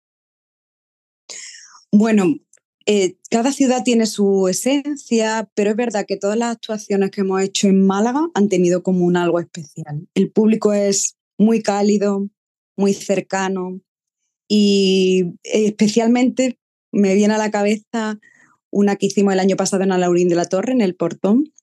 Bueno, 1.91 2.35
eh, 2.85 3.17
cada 3.29 3.51
ciudad 3.51 3.83
tiene 3.83 4.05
su 4.05 4.47
esencia, 4.47 5.49
pero 5.55 5.71
es 5.71 5.75
verdad 5.75 6.05
que 6.07 6.17
todas 6.17 6.37
las 6.37 6.51
actuaciones 6.55 7.11
que 7.11 7.21
hemos 7.21 7.41
hecho 7.41 7.67
en 7.67 7.85
Málaga 7.85 8.27
han 8.33 8.49
tenido 8.49 8.83
como 8.83 9.05
un 9.05 9.17
algo 9.17 9.39
especial. 9.39 10.07
El 10.13 10.31
público 10.31 10.73
es 10.73 11.15
muy 11.37 11.61
cálido, 11.61 12.27
muy 12.75 12.93
cercano 12.93 13.81
y 14.47 15.35
especialmente 15.43 16.59
me 16.91 17.13
viene 17.13 17.35
a 17.35 17.37
la 17.37 17.51
cabeza 17.51 18.19
una 18.71 18.95
que 18.95 19.07
hicimos 19.07 19.33
el 19.33 19.39
año 19.39 19.55
pasado 19.55 19.83
en 19.83 19.91
Alaurín 19.91 20.29
de 20.29 20.35
la 20.35 20.45
Torre, 20.45 20.73
en 20.73 20.81
el 20.81 20.95
Portón, 20.95 21.53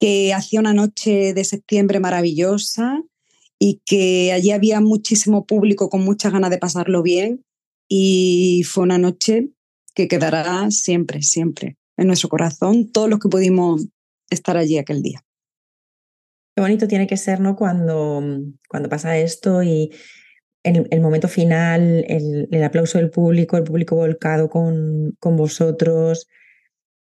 que 0.00 0.32
hacía 0.32 0.60
una 0.60 0.74
noche 0.74 1.34
de 1.34 1.44
septiembre 1.44 2.00
maravillosa 2.00 3.02
y 3.58 3.82
que 3.84 4.32
allí 4.32 4.52
había 4.52 4.80
muchísimo 4.80 5.46
público 5.46 5.88
con 5.90 6.02
muchas 6.04 6.32
ganas 6.32 6.50
de 6.50 6.58
pasarlo 6.58 7.02
bien 7.02 7.44
y 7.88 8.62
fue 8.64 8.84
una 8.84 8.98
noche 8.98 9.50
que 9.94 10.08
quedará 10.08 10.70
siempre, 10.70 11.22
siempre 11.22 11.76
en 11.96 12.06
nuestro 12.06 12.28
corazón, 12.28 12.90
todos 12.92 13.10
los 13.10 13.18
que 13.18 13.28
pudimos 13.28 13.86
estar 14.30 14.56
allí 14.56 14.78
aquel 14.78 15.02
día. 15.02 15.24
Qué 16.54 16.62
bonito 16.62 16.86
tiene 16.86 17.06
que 17.06 17.16
ser, 17.16 17.40
¿no? 17.40 17.56
Cuando, 17.56 18.22
cuando 18.68 18.88
pasa 18.88 19.18
esto 19.18 19.62
y 19.62 19.90
el, 20.62 20.86
el 20.90 21.00
momento 21.00 21.28
final, 21.28 22.04
el, 22.08 22.48
el, 22.50 22.64
aplauso 22.64 22.98
del 22.98 23.10
público, 23.10 23.56
el 23.56 23.64
público 23.64 23.96
volcado 23.96 24.48
con, 24.48 25.16
con 25.18 25.36
vosotros, 25.36 26.28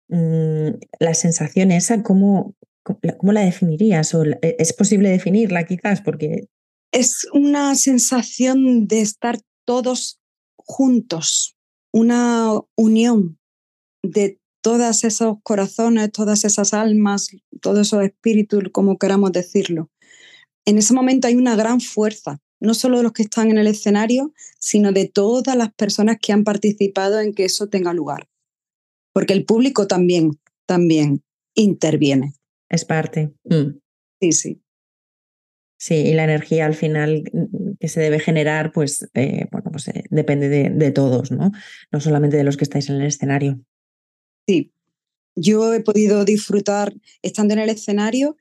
mmm, 0.09 0.69
la 0.99 1.13
sensación 1.13 1.71
esa, 1.71 2.03
¿cómo, 2.03 2.55
¿Cómo 2.83 3.31
la 3.31 3.41
definirías? 3.41 4.13
¿O 4.13 4.23
¿Es 4.41 4.73
posible 4.73 5.09
definirla 5.09 5.65
quizás? 5.65 6.01
Porque... 6.01 6.47
Es 6.91 7.25
una 7.33 7.75
sensación 7.75 8.87
de 8.87 9.01
estar 9.01 9.39
todos 9.65 10.19
juntos, 10.57 11.55
una 11.91 12.51
unión 12.75 13.39
de 14.03 14.39
todos 14.61 15.03
esos 15.03 15.37
corazones, 15.43 16.11
todas 16.11 16.45
esas 16.45 16.73
almas, 16.73 17.29
todos 17.61 17.87
esos 17.87 18.03
espíritus, 18.03 18.63
como 18.71 18.97
queramos 18.97 19.31
decirlo. 19.31 19.89
En 20.65 20.77
ese 20.77 20.93
momento 20.93 21.27
hay 21.27 21.35
una 21.35 21.55
gran 21.55 21.81
fuerza, 21.81 22.39
no 22.59 22.73
solo 22.73 22.97
de 22.97 23.03
los 23.03 23.11
que 23.11 23.23
están 23.23 23.51
en 23.51 23.57
el 23.57 23.67
escenario, 23.67 24.33
sino 24.59 24.91
de 24.91 25.07
todas 25.07 25.55
las 25.57 25.73
personas 25.73 26.17
que 26.21 26.31
han 26.31 26.43
participado 26.43 27.19
en 27.19 27.33
que 27.33 27.45
eso 27.45 27.67
tenga 27.67 27.93
lugar. 27.93 28.29
Porque 29.13 29.33
el 29.33 29.45
público 29.45 29.87
también, 29.87 30.39
también 30.65 31.23
interviene. 31.55 32.33
Es 32.73 32.85
parte. 32.85 33.31
Mm. 33.43 33.77
Sí, 34.19 34.31
sí. 34.31 34.61
Sí, 35.77 35.95
y 35.95 36.13
la 36.13 36.23
energía 36.23 36.65
al 36.65 36.73
final 36.73 37.23
mm, 37.31 37.73
que 37.79 37.87
se 37.87 38.01
debe 38.01 38.19
generar, 38.19 38.71
pues, 38.71 39.07
eh, 39.13 39.45
bueno, 39.51 39.69
pues 39.69 39.89
eh, 39.89 40.05
depende 40.09 40.49
de, 40.49 40.91
todos, 40.91 41.31
¿no? 41.31 41.51
No 41.91 41.99
solamente 41.99 42.35
de 42.35 42.43
los 42.43 42.57
que 42.57 42.63
estáis 42.63 42.89
en 42.89 42.95
el 42.95 43.05
escenario. 43.05 43.61
Sí, 44.47 44.71
yo 45.35 45.71
he 45.73 45.81
podido 45.81 46.25
disfrutar 46.25 46.93
estando 47.21 47.53
en 47.53 47.59
el 47.59 47.69
escenario 47.69 48.37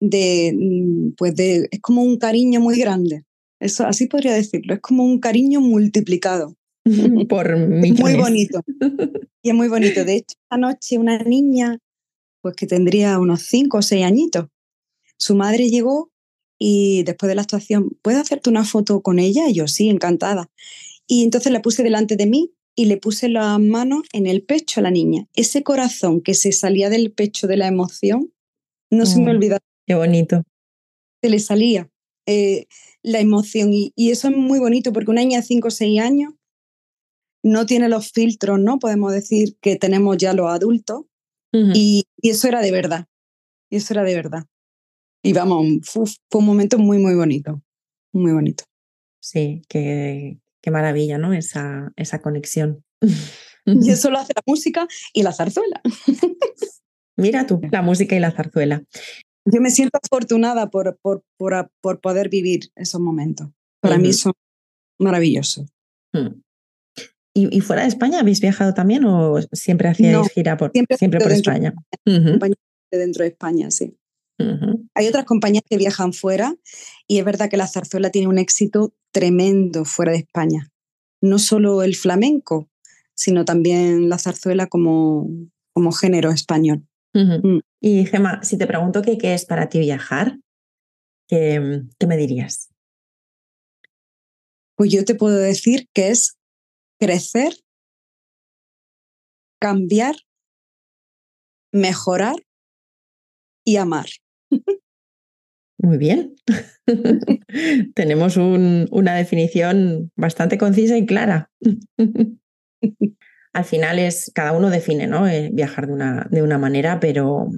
de, 0.00 0.52
mm, 0.52 1.12
pues 1.16 1.36
de, 1.36 1.68
es 1.70 1.80
como 1.80 2.02
un 2.02 2.18
cariño 2.18 2.60
muy 2.60 2.76
grande. 2.76 3.22
Eso, 3.60 3.86
así 3.86 4.08
podría 4.08 4.34
decirlo, 4.34 4.74
es 4.74 4.80
como 4.80 5.04
un 5.04 5.20
cariño 5.20 5.60
multiplicado. 5.60 6.56
Por 7.28 7.56
Muy 7.56 8.16
bonito. 8.16 8.62
Y 9.42 9.48
es 9.48 9.54
muy 9.54 9.68
bonito. 9.68 10.04
De 10.04 10.16
hecho, 10.16 10.36
anoche 10.50 10.98
una 10.98 11.16
niña 11.16 11.78
pues 12.40 12.56
que 12.56 12.66
tendría 12.66 13.18
unos 13.18 13.42
cinco 13.42 13.78
o 13.78 13.82
seis 13.82 14.04
añitos. 14.04 14.46
Su 15.16 15.34
madre 15.34 15.68
llegó 15.68 16.10
y 16.58 17.02
después 17.04 17.28
de 17.28 17.34
la 17.34 17.42
actuación, 17.42 17.96
¿puedo 18.02 18.20
hacerte 18.20 18.50
una 18.50 18.64
foto 18.64 19.02
con 19.02 19.18
ella? 19.18 19.48
Y 19.48 19.54
yo, 19.54 19.68
sí, 19.68 19.88
encantada. 19.88 20.50
Y 21.06 21.24
entonces 21.24 21.52
la 21.52 21.62
puse 21.62 21.82
delante 21.82 22.16
de 22.16 22.26
mí 22.26 22.52
y 22.74 22.86
le 22.86 22.96
puse 22.96 23.28
las 23.28 23.58
manos 23.58 24.02
en 24.12 24.26
el 24.26 24.42
pecho 24.42 24.80
a 24.80 24.82
la 24.82 24.90
niña. 24.90 25.26
Ese 25.34 25.62
corazón 25.62 26.20
que 26.20 26.34
se 26.34 26.52
salía 26.52 26.88
del 26.88 27.12
pecho 27.12 27.46
de 27.46 27.56
la 27.56 27.66
emoción, 27.66 28.32
no 28.90 29.06
se 29.06 29.18
me 29.18 29.26
mm, 29.26 29.36
olvida. 29.36 29.58
Qué 29.86 29.94
bonito. 29.94 30.42
Se 31.22 31.28
le 31.28 31.38
salía 31.38 31.90
eh, 32.26 32.66
la 33.02 33.20
emoción 33.20 33.72
y, 33.72 33.92
eso 33.96 34.28
es 34.28 34.36
muy 34.36 34.58
bonito 34.58 34.92
porque 34.92 35.10
una 35.10 35.22
niña 35.22 35.40
de 35.40 35.46
cinco 35.46 35.68
o 35.68 35.70
seis 35.70 36.00
años 36.00 36.34
no 37.42 37.66
tiene 37.66 37.88
los 37.88 38.12
filtros, 38.12 38.60
¿no? 38.60 38.78
Podemos 38.78 39.12
decir 39.12 39.56
que 39.60 39.76
tenemos 39.76 40.18
ya 40.18 40.32
los 40.32 40.50
adultos 40.50 41.04
y, 41.52 42.04
eso 42.22 42.48
era 42.48 42.60
de 42.60 42.70
verdad. 42.70 43.06
Y 43.70 43.76
eso 43.76 43.94
era 43.94 44.04
de 44.04 44.14
verdad. 44.14 44.44
Y 45.22 45.32
vamos, 45.32 45.66
fue, 45.82 46.04
un 46.34 46.46
momento 46.46 46.78
muy, 46.78 46.98
muy 46.98 47.14
bonito. 47.14 47.62
Muy 48.12 48.32
bonito. 48.32 48.64
Sí, 49.20 49.62
qué, 49.68 50.38
qué 50.60 50.70
maravilla, 50.70 51.18
¿no? 51.18 51.32
Esa, 51.32 51.92
esa 51.96 52.20
conexión. 52.20 52.84
Y 53.64 53.90
eso 53.90 54.10
lo 54.10 54.18
hace 54.18 54.32
la 54.34 54.42
música 54.46 54.88
y 55.12 55.22
la 55.22 55.32
zarzuela. 55.32 55.80
Mira 57.16 57.46
tú, 57.46 57.60
la 57.70 57.82
música 57.82 58.16
y 58.16 58.20
la 58.20 58.30
zarzuela. 58.30 58.82
Yo 59.44 59.60
me 59.60 59.70
siento 59.70 59.98
afortunada 60.02 60.70
por, 60.70 60.98
por, 61.02 61.22
por, 61.36 61.70
por 61.80 62.00
poder 62.00 62.28
vivir 62.28 62.70
esos 62.76 63.00
momentos. 63.00 63.48
Para 63.80 63.98
mí 63.98 64.12
son 64.12 64.32
maravillosos. 64.98 65.66
Mm. 66.12 66.40
¿Y, 67.50 67.60
fuera 67.60 67.82
de 67.82 67.88
España 67.88 68.20
habéis 68.20 68.40
viajado 68.40 68.74
también 68.74 69.04
o 69.04 69.40
siempre 69.52 69.88
hacíais 69.88 70.28
gira 70.32 70.56
por, 70.56 70.72
siempre, 70.72 71.20
por 71.20 71.32
España? 71.32 71.74
Dentro 72.90 73.22
de 73.22 73.30
España, 73.30 73.70
sí. 73.70 73.96
Hay 74.94 75.06
otras 75.06 75.26
compañías 75.26 75.62
que 75.68 75.76
viajan 75.76 76.14
fuera 76.14 76.56
y 77.06 77.18
es 77.18 77.24
verdad 77.24 77.50
que 77.50 77.58
la 77.58 77.66
zarzuela 77.66 78.10
tiene 78.10 78.28
un 78.28 78.38
éxito 78.38 78.94
tremendo 79.12 79.84
fuera 79.84 80.12
de 80.12 80.18
España. 80.18 80.70
No 81.20 81.38
solo 81.38 81.82
el 81.82 81.94
flamenco, 81.94 82.70
sino 83.14 83.44
también 83.44 84.08
la 84.08 84.18
zarzuela 84.18 84.66
como, 84.66 85.28
como 85.74 85.92
género 85.92 86.30
español. 86.30 86.86
Mm. 87.12 87.58
Y 87.80 88.06
Gemma, 88.06 88.42
si 88.42 88.56
te 88.56 88.66
pregunto 88.66 89.02
qué, 89.02 89.18
qué 89.18 89.34
es 89.34 89.44
para 89.44 89.68
ti 89.68 89.78
viajar, 89.78 90.38
¿qué, 91.28 91.82
¿qué 91.98 92.06
me 92.06 92.16
dirías? 92.16 92.70
Pues 94.76 94.90
yo 94.90 95.04
te 95.04 95.14
puedo 95.14 95.36
decir 95.36 95.88
que 95.92 96.08
es 96.08 96.38
crecer, 97.00 97.54
cambiar, 99.58 100.16
mejorar 101.72 102.36
y 103.64 103.76
amar. 103.76 104.06
Muy 105.78 105.96
bien. 105.96 106.36
Tenemos 107.94 108.36
una 108.36 109.14
definición 109.14 110.12
bastante 110.14 110.58
concisa 110.58 110.98
y 110.98 111.06
clara. 111.06 111.50
Al 113.52 113.64
final 113.64 113.98
es, 113.98 114.30
cada 114.34 114.52
uno 114.52 114.70
define, 114.70 115.06
¿no? 115.06 115.26
Eh, 115.26 115.50
viajar 115.52 115.86
de 115.86 115.94
una, 115.94 116.28
de 116.30 116.42
una 116.42 116.58
manera, 116.58 117.00
pero, 117.00 117.48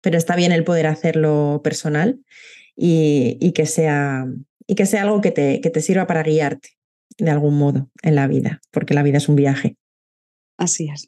pero 0.00 0.16
está 0.16 0.36
bien 0.36 0.52
el 0.52 0.64
poder 0.64 0.86
hacerlo 0.86 1.60
personal 1.62 2.20
y, 2.76 3.52
que, 3.52 3.66
sea, 3.66 4.26
y 4.66 4.76
que 4.76 4.86
sea 4.86 5.02
algo 5.02 5.20
que 5.20 5.30
te, 5.30 5.60
que 5.60 5.70
te 5.70 5.82
sirva 5.82 6.06
para 6.06 6.22
guiarte 6.22 6.79
de 7.20 7.30
algún 7.30 7.58
modo 7.58 7.90
en 8.02 8.14
la 8.14 8.26
vida, 8.26 8.60
porque 8.70 8.94
la 8.94 9.02
vida 9.02 9.18
es 9.18 9.28
un 9.28 9.36
viaje. 9.36 9.76
Así 10.58 10.88
es. 10.88 11.06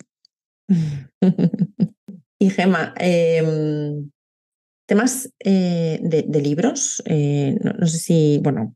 y 2.38 2.50
Gema, 2.50 2.94
em, 2.98 4.10
temas 4.86 5.32
eh, 5.40 6.00
de, 6.02 6.40
libros, 6.40 7.02
eh, 7.06 7.56
no, 7.60 7.86
sé 7.86 7.98
si, 7.98 8.40
bueno, 8.42 8.74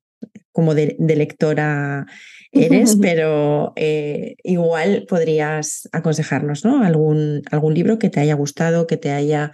como 0.52 0.74
de, 0.74 0.96
lectora 0.98 2.06
eres, 2.52 2.96
pero 3.00 3.72
eh, 3.76 4.36
igual 4.42 5.06
podrías 5.08 5.88
aconsejarnos, 5.92 6.64
¿no? 6.64 6.84
Algún, 6.84 7.42
algún 7.50 7.74
libro 7.74 7.98
que 7.98 8.10
te 8.10 8.20
haya 8.20 8.34
gustado, 8.34 8.86
que 8.86 8.96
te 8.96 9.10
haya 9.10 9.52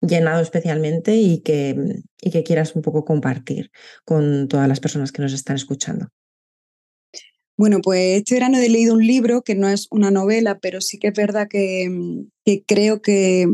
llenado 0.00 0.42
especialmente 0.42 1.16
y 1.16 1.38
que, 1.40 2.02
y 2.20 2.30
que 2.30 2.42
quieras 2.42 2.76
un 2.76 2.82
poco 2.82 3.04
compartir 3.04 3.70
con 4.04 4.48
todas 4.48 4.68
las 4.68 4.80
personas 4.80 5.12
que 5.12 5.22
nos 5.22 5.32
están 5.32 5.56
escuchando. 5.56 6.08
Bueno, 7.56 7.80
pues 7.82 8.18
este 8.18 8.34
verano 8.34 8.58
he 8.58 8.68
leído 8.68 8.94
un 8.94 9.06
libro 9.06 9.42
que 9.42 9.54
no 9.54 9.68
es 9.68 9.86
una 9.90 10.10
novela, 10.10 10.58
pero 10.58 10.80
sí 10.80 10.98
que 10.98 11.08
es 11.08 11.14
verdad 11.14 11.46
que, 11.48 12.26
creo 12.66 13.00
que, 13.00 13.46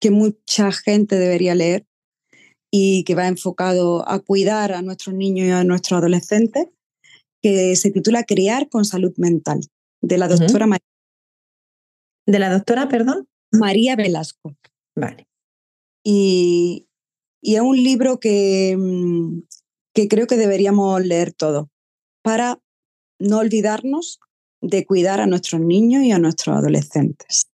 que, 0.00 0.10
mucha 0.10 0.72
gente 0.72 1.16
debería 1.16 1.54
leer 1.54 1.86
y 2.72 3.04
que 3.04 3.14
va 3.14 3.28
enfocado 3.28 4.08
a 4.08 4.18
cuidar 4.18 4.72
a 4.72 4.82
nuestros 4.82 5.14
niños 5.14 5.46
y 5.46 5.50
a 5.50 5.62
nuestros 5.62 5.98
adolescentes, 5.98 6.66
que 7.40 7.76
se 7.76 7.90
titula 7.90 8.24
Criar 8.24 8.68
con 8.68 8.84
salud 8.84 9.12
mental, 9.16 9.60
de 10.02 10.18
la 10.18 10.26
doctora 10.26 10.66
María. 10.66 10.86
¿De 12.26 12.38
la 12.38 12.52
doctora, 12.52 12.88
perdón? 12.88 13.28
María 13.52 13.96
Velasco. 13.96 14.56
Vale. 14.96 15.26
Y, 16.04 16.88
es 17.42 17.60
un 17.60 17.76
libro 17.76 18.18
que, 18.18 18.76
mm, 18.76 19.42
que 19.94 20.08
creo 20.08 20.26
que 20.26 20.36
deberíamos 20.36 21.04
leer 21.04 21.32
todo 21.32 21.70
para 22.22 22.60
no 23.20 23.38
olvidarnos 23.38 24.18
de 24.60 24.84
cuidar 24.84 25.20
a 25.20 25.26
nuestros 25.26 25.60
niños 25.60 26.02
y 26.02 26.12
a 26.12 26.18
nuestros 26.18 26.56
adolescentes. 26.56 27.50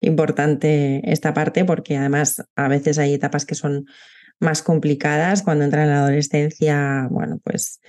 Importante 0.00 1.00
esta 1.10 1.32
parte 1.32 1.64
porque 1.64 1.96
además 1.96 2.42
a 2.56 2.68
veces 2.68 2.98
hay 2.98 3.14
etapas 3.14 3.46
que 3.46 3.54
son 3.54 3.86
más 4.40 4.62
complicadas 4.62 5.42
cuando 5.42 5.64
entran 5.64 5.84
en 5.84 5.90
la 5.90 6.00
adolescencia, 6.00 7.08
bueno, 7.10 7.40
pues 7.42 7.80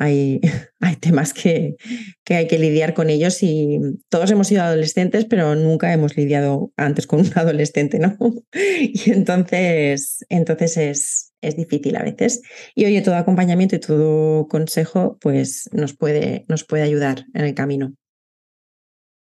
hay, 0.00 0.40
hay 0.80 0.96
temas 0.96 1.32
que, 1.32 1.76
que, 2.24 2.34
hay 2.34 2.48
que 2.48 2.58
lidiar 2.58 2.94
con 2.94 3.10
ellos 3.10 3.42
y 3.42 3.78
todos 4.08 4.30
hemos 4.30 4.48
sido 4.48 4.62
adolescentes, 4.62 5.26
pero 5.26 5.54
nunca 5.54 5.92
hemos 5.92 6.16
lidiado 6.16 6.72
antes 6.76 7.06
con 7.06 7.20
un 7.20 7.30
adolescente, 7.36 7.98
¿no? 8.00 8.16
Y 8.52 9.10
entonces, 9.10 10.24
entonces 10.28 10.76
es, 10.76 11.29
es 11.40 11.56
difícil 11.56 11.96
a 11.96 12.02
veces. 12.02 12.42
Y 12.74 12.84
oye, 12.84 13.02
todo 13.02 13.16
acompañamiento 13.16 13.76
y 13.76 13.80
todo 13.80 14.48
consejo, 14.48 15.18
pues 15.20 15.68
nos 15.72 15.94
puede, 15.94 16.44
nos 16.48 16.64
puede 16.64 16.82
ayudar 16.82 17.26
en 17.34 17.44
el 17.44 17.54
camino. 17.54 17.94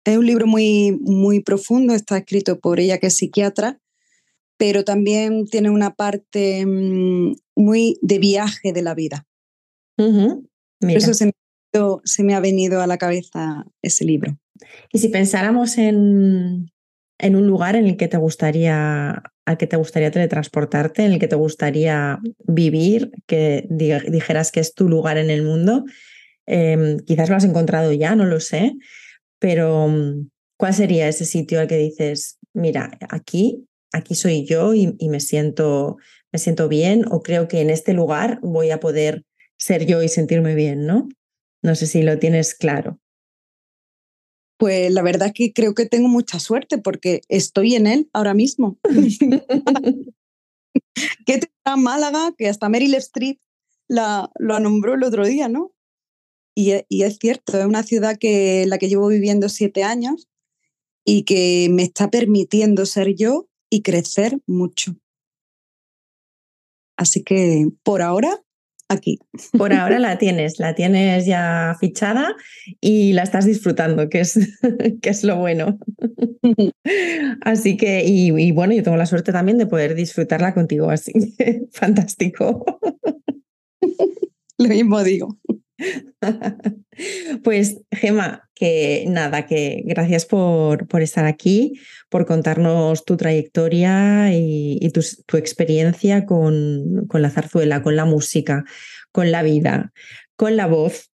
Es 0.03 0.17
un 0.17 0.25
libro 0.25 0.47
muy, 0.47 0.97
muy 0.99 1.41
profundo, 1.41 1.93
está 1.93 2.17
escrito 2.17 2.59
por 2.59 2.79
ella 2.79 2.97
que 2.97 3.07
es 3.07 3.17
psiquiatra, 3.17 3.79
pero 4.57 4.83
también 4.83 5.45
tiene 5.45 5.69
una 5.69 5.95
parte 5.95 6.65
mm, 6.65 7.35
muy 7.55 7.97
de 8.01 8.19
viaje 8.19 8.73
de 8.73 8.81
la 8.81 8.95
vida. 8.95 9.27
Eso 10.81 11.13
se 11.13 12.23
me, 12.23 12.33
ha 12.33 12.39
venido 12.39 12.81
a 12.81 12.87
la 12.87 12.97
cabeza 12.97 13.65
ese 13.83 14.03
libro. 14.03 14.37
Y 14.91 14.99
si 14.99 15.09
pensáramos 15.09 15.77
en, 15.77 16.71
en 17.19 17.35
un 17.35 17.45
lugar 17.45 17.75
en 17.75 17.85
el 17.85 17.97
que 17.97 18.07
te 18.07 18.17
gustaría 18.17 19.21
al 19.45 19.57
que 19.57 19.67
te 19.67 19.77
gustaría 19.77 20.11
teletransportarte, 20.11 21.03
en 21.03 21.13
el 21.13 21.19
que 21.19 21.27
te 21.27 21.35
gustaría 21.35 22.19
vivir, 22.45 23.11
que 23.27 23.65
dijeras 23.69 24.51
que 24.51 24.59
es 24.59 24.73
tu 24.73 24.87
lugar 24.87 25.17
en 25.17 25.29
el 25.29 25.43
mundo. 25.43 25.85
Em, 26.45 26.99
quizás 26.99 27.29
lo 27.29 27.35
has 27.35 27.43
encontrado 27.43 27.91
ya, 27.91 28.15
no 28.15 28.25
lo 28.25 28.39
sé, 28.39 28.73
pero 29.39 29.87
mm, 29.87 30.29
¿cuál 30.57 30.73
sería 30.73 31.07
ese 31.07 31.25
sitio 31.25 31.59
al 31.59 31.67
que 31.67 31.77
dices, 31.77 32.37
mira, 32.53 32.97
aquí, 33.09 33.67
aquí 33.91 34.15
soy 34.15 34.45
yo 34.45 34.73
y, 34.73 34.95
y 34.99 35.09
me, 35.09 35.19
siento, 35.19 35.97
me 36.31 36.39
siento 36.39 36.67
bien 36.67 37.05
o 37.09 37.21
creo 37.21 37.47
que 37.47 37.61
en 37.61 37.69
este 37.69 37.93
lugar 37.93 38.39
voy 38.41 38.71
a 38.71 38.79
poder 38.79 39.23
ser 39.57 39.85
yo 39.85 40.01
y 40.01 40.07
sentirme 40.07 40.55
bien, 40.55 40.85
¿no? 40.85 41.07
No 41.63 41.75
sé 41.75 41.85
si 41.85 42.01
lo 42.01 42.17
tienes 42.17 42.55
claro. 42.55 42.99
Pues 44.61 44.91
la 44.91 45.01
verdad 45.01 45.29
es 45.29 45.33
que 45.33 45.53
creo 45.53 45.73
que 45.73 45.87
tengo 45.87 46.07
mucha 46.07 46.39
suerte 46.39 46.77
porque 46.77 47.21
estoy 47.29 47.73
en 47.73 47.87
él 47.87 48.11
ahora 48.13 48.35
mismo. 48.35 48.77
¿Qué 51.25 51.39
te 51.39 51.51
da 51.65 51.77
Málaga? 51.77 52.35
Que 52.37 52.47
hasta 52.47 52.69
Meryl 52.69 52.93
Streep 52.93 53.39
la, 53.87 54.29
lo 54.37 54.59
nombró 54.59 54.93
el 54.93 55.03
otro 55.03 55.25
día, 55.25 55.47
¿no? 55.47 55.73
Y, 56.55 56.73
e, 56.73 56.85
y, 56.89 57.01
es 57.01 57.17
cierto, 57.17 57.57
es 57.57 57.65
una 57.65 57.81
ciudad 57.81 58.19
que 58.19 58.65
la 58.67 58.77
que 58.77 58.87
llevo 58.87 59.07
viviendo 59.07 59.49
siete 59.49 59.81
años 59.81 60.29
y 61.03 61.23
que 61.23 61.67
me 61.71 61.81
está 61.81 62.11
permitiendo 62.11 62.85
ser 62.85 63.15
yo 63.15 63.49
y 63.67 63.81
crecer 63.81 64.43
mucho. 64.45 64.95
Así 66.97 67.23
que 67.23 67.67
por 67.81 68.03
ahora 68.03 68.43
aquí. 68.91 69.19
Por 69.57 69.73
ahora 69.73 69.99
la 69.99 70.17
tienes, 70.17 70.59
la 70.59 70.75
tienes 70.75 71.25
ya 71.25 71.75
fichada 71.79 72.35
y 72.79 73.13
la 73.13 73.23
estás 73.23 73.45
disfrutando, 73.45 74.09
que 74.09 74.21
es, 74.21 74.37
que 75.01 75.09
es 75.09 75.23
lo 75.23 75.37
bueno. 75.37 75.79
Así 77.41 77.77
que, 77.77 78.03
y, 78.05 78.51
bueno, 78.51 78.73
yo 78.73 78.83
tengo 78.83 78.97
la 78.97 79.05
suerte 79.05 79.31
también 79.31 79.57
de 79.57 79.65
poder 79.65 79.95
disfrutarla 79.95 80.53
contigo, 80.53 80.89
así 80.89 81.13
que 81.37 81.63
fantástico. 81.71 82.65
Lo 84.57 84.69
mismo 84.69 85.03
digo. 85.03 85.37
Pues 87.43 87.81
Gema, 87.91 88.49
que 88.53 89.05
nada, 89.07 89.47
que 89.47 89.83
gracias 89.85 90.25
por, 90.25 90.87
por 90.87 91.01
estar 91.01 91.25
aquí, 91.25 91.79
por 92.09 92.25
contarnos 92.25 93.05
tu 93.05 93.17
trayectoria 93.17 94.29
y, 94.33 94.91
tu, 94.91 95.37
experiencia 95.37 96.25
con, 96.25 97.07
con 97.07 97.21
la 97.21 97.29
zarzuela, 97.29 97.81
con 97.81 97.95
la 97.95 98.05
música, 98.05 98.65
con 99.11 99.31
la 99.31 99.41
vida, 99.41 99.93
con 100.35 100.57
la 100.57 100.67
voz. 100.67 101.09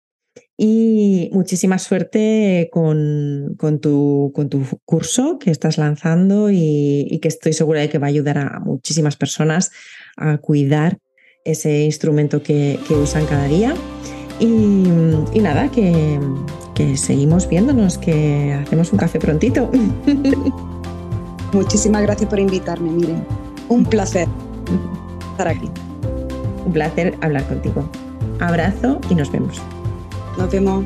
Y 0.60 1.30
muchísima 1.34 1.78
suerte 1.78 2.68
con, 2.72 3.56
con, 3.60 3.80
tu, 3.80 4.32
con 4.34 4.50
tu 4.50 4.66
curso 4.86 5.38
que 5.38 5.52
estás 5.52 5.78
lanzando 5.78 6.50
y, 6.52 7.20
que 7.22 7.28
estoy 7.28 7.54
segura 7.54 7.82
de 7.82 7.90
que 7.90 8.00
va 8.00 8.08
a 8.08 8.10
ayudar 8.10 8.40
a 8.40 8.60
muchísimas 8.60 9.16
personas 9.16 9.72
a 10.18 10.40
cuidar 10.40 10.98
ese 11.46 11.84
instrumento 11.84 12.42
que 12.42 12.80
usan 12.90 13.28
cada 13.28 13.48
día. 13.48 13.76
Y, 14.40 15.40
nada, 15.42 15.70
que, 15.70 16.20
que 16.76 16.98
seguimos 16.98 17.48
viéndonos, 17.48 17.98
que 17.98 18.54
hacemos 18.54 18.92
un 18.92 19.00
café 19.00 19.20
prontito. 19.20 19.70
Muchísimas 21.54 22.02
gracias 22.04 22.30
por 22.30 22.40
invitarme, 22.40 22.92
miren. 22.92 23.24
Un 23.70 23.86
placer 23.86 24.28
estar 25.32 25.48
aquí. 25.48 25.70
Un 26.66 26.74
placer 26.74 27.18
hablar 27.22 27.48
contigo. 27.48 27.84
Abrazo 28.40 29.00
y 29.10 29.16
nos 29.16 29.32
vemos. 29.32 29.62
Nos 30.38 30.52
vemos. 30.52 30.86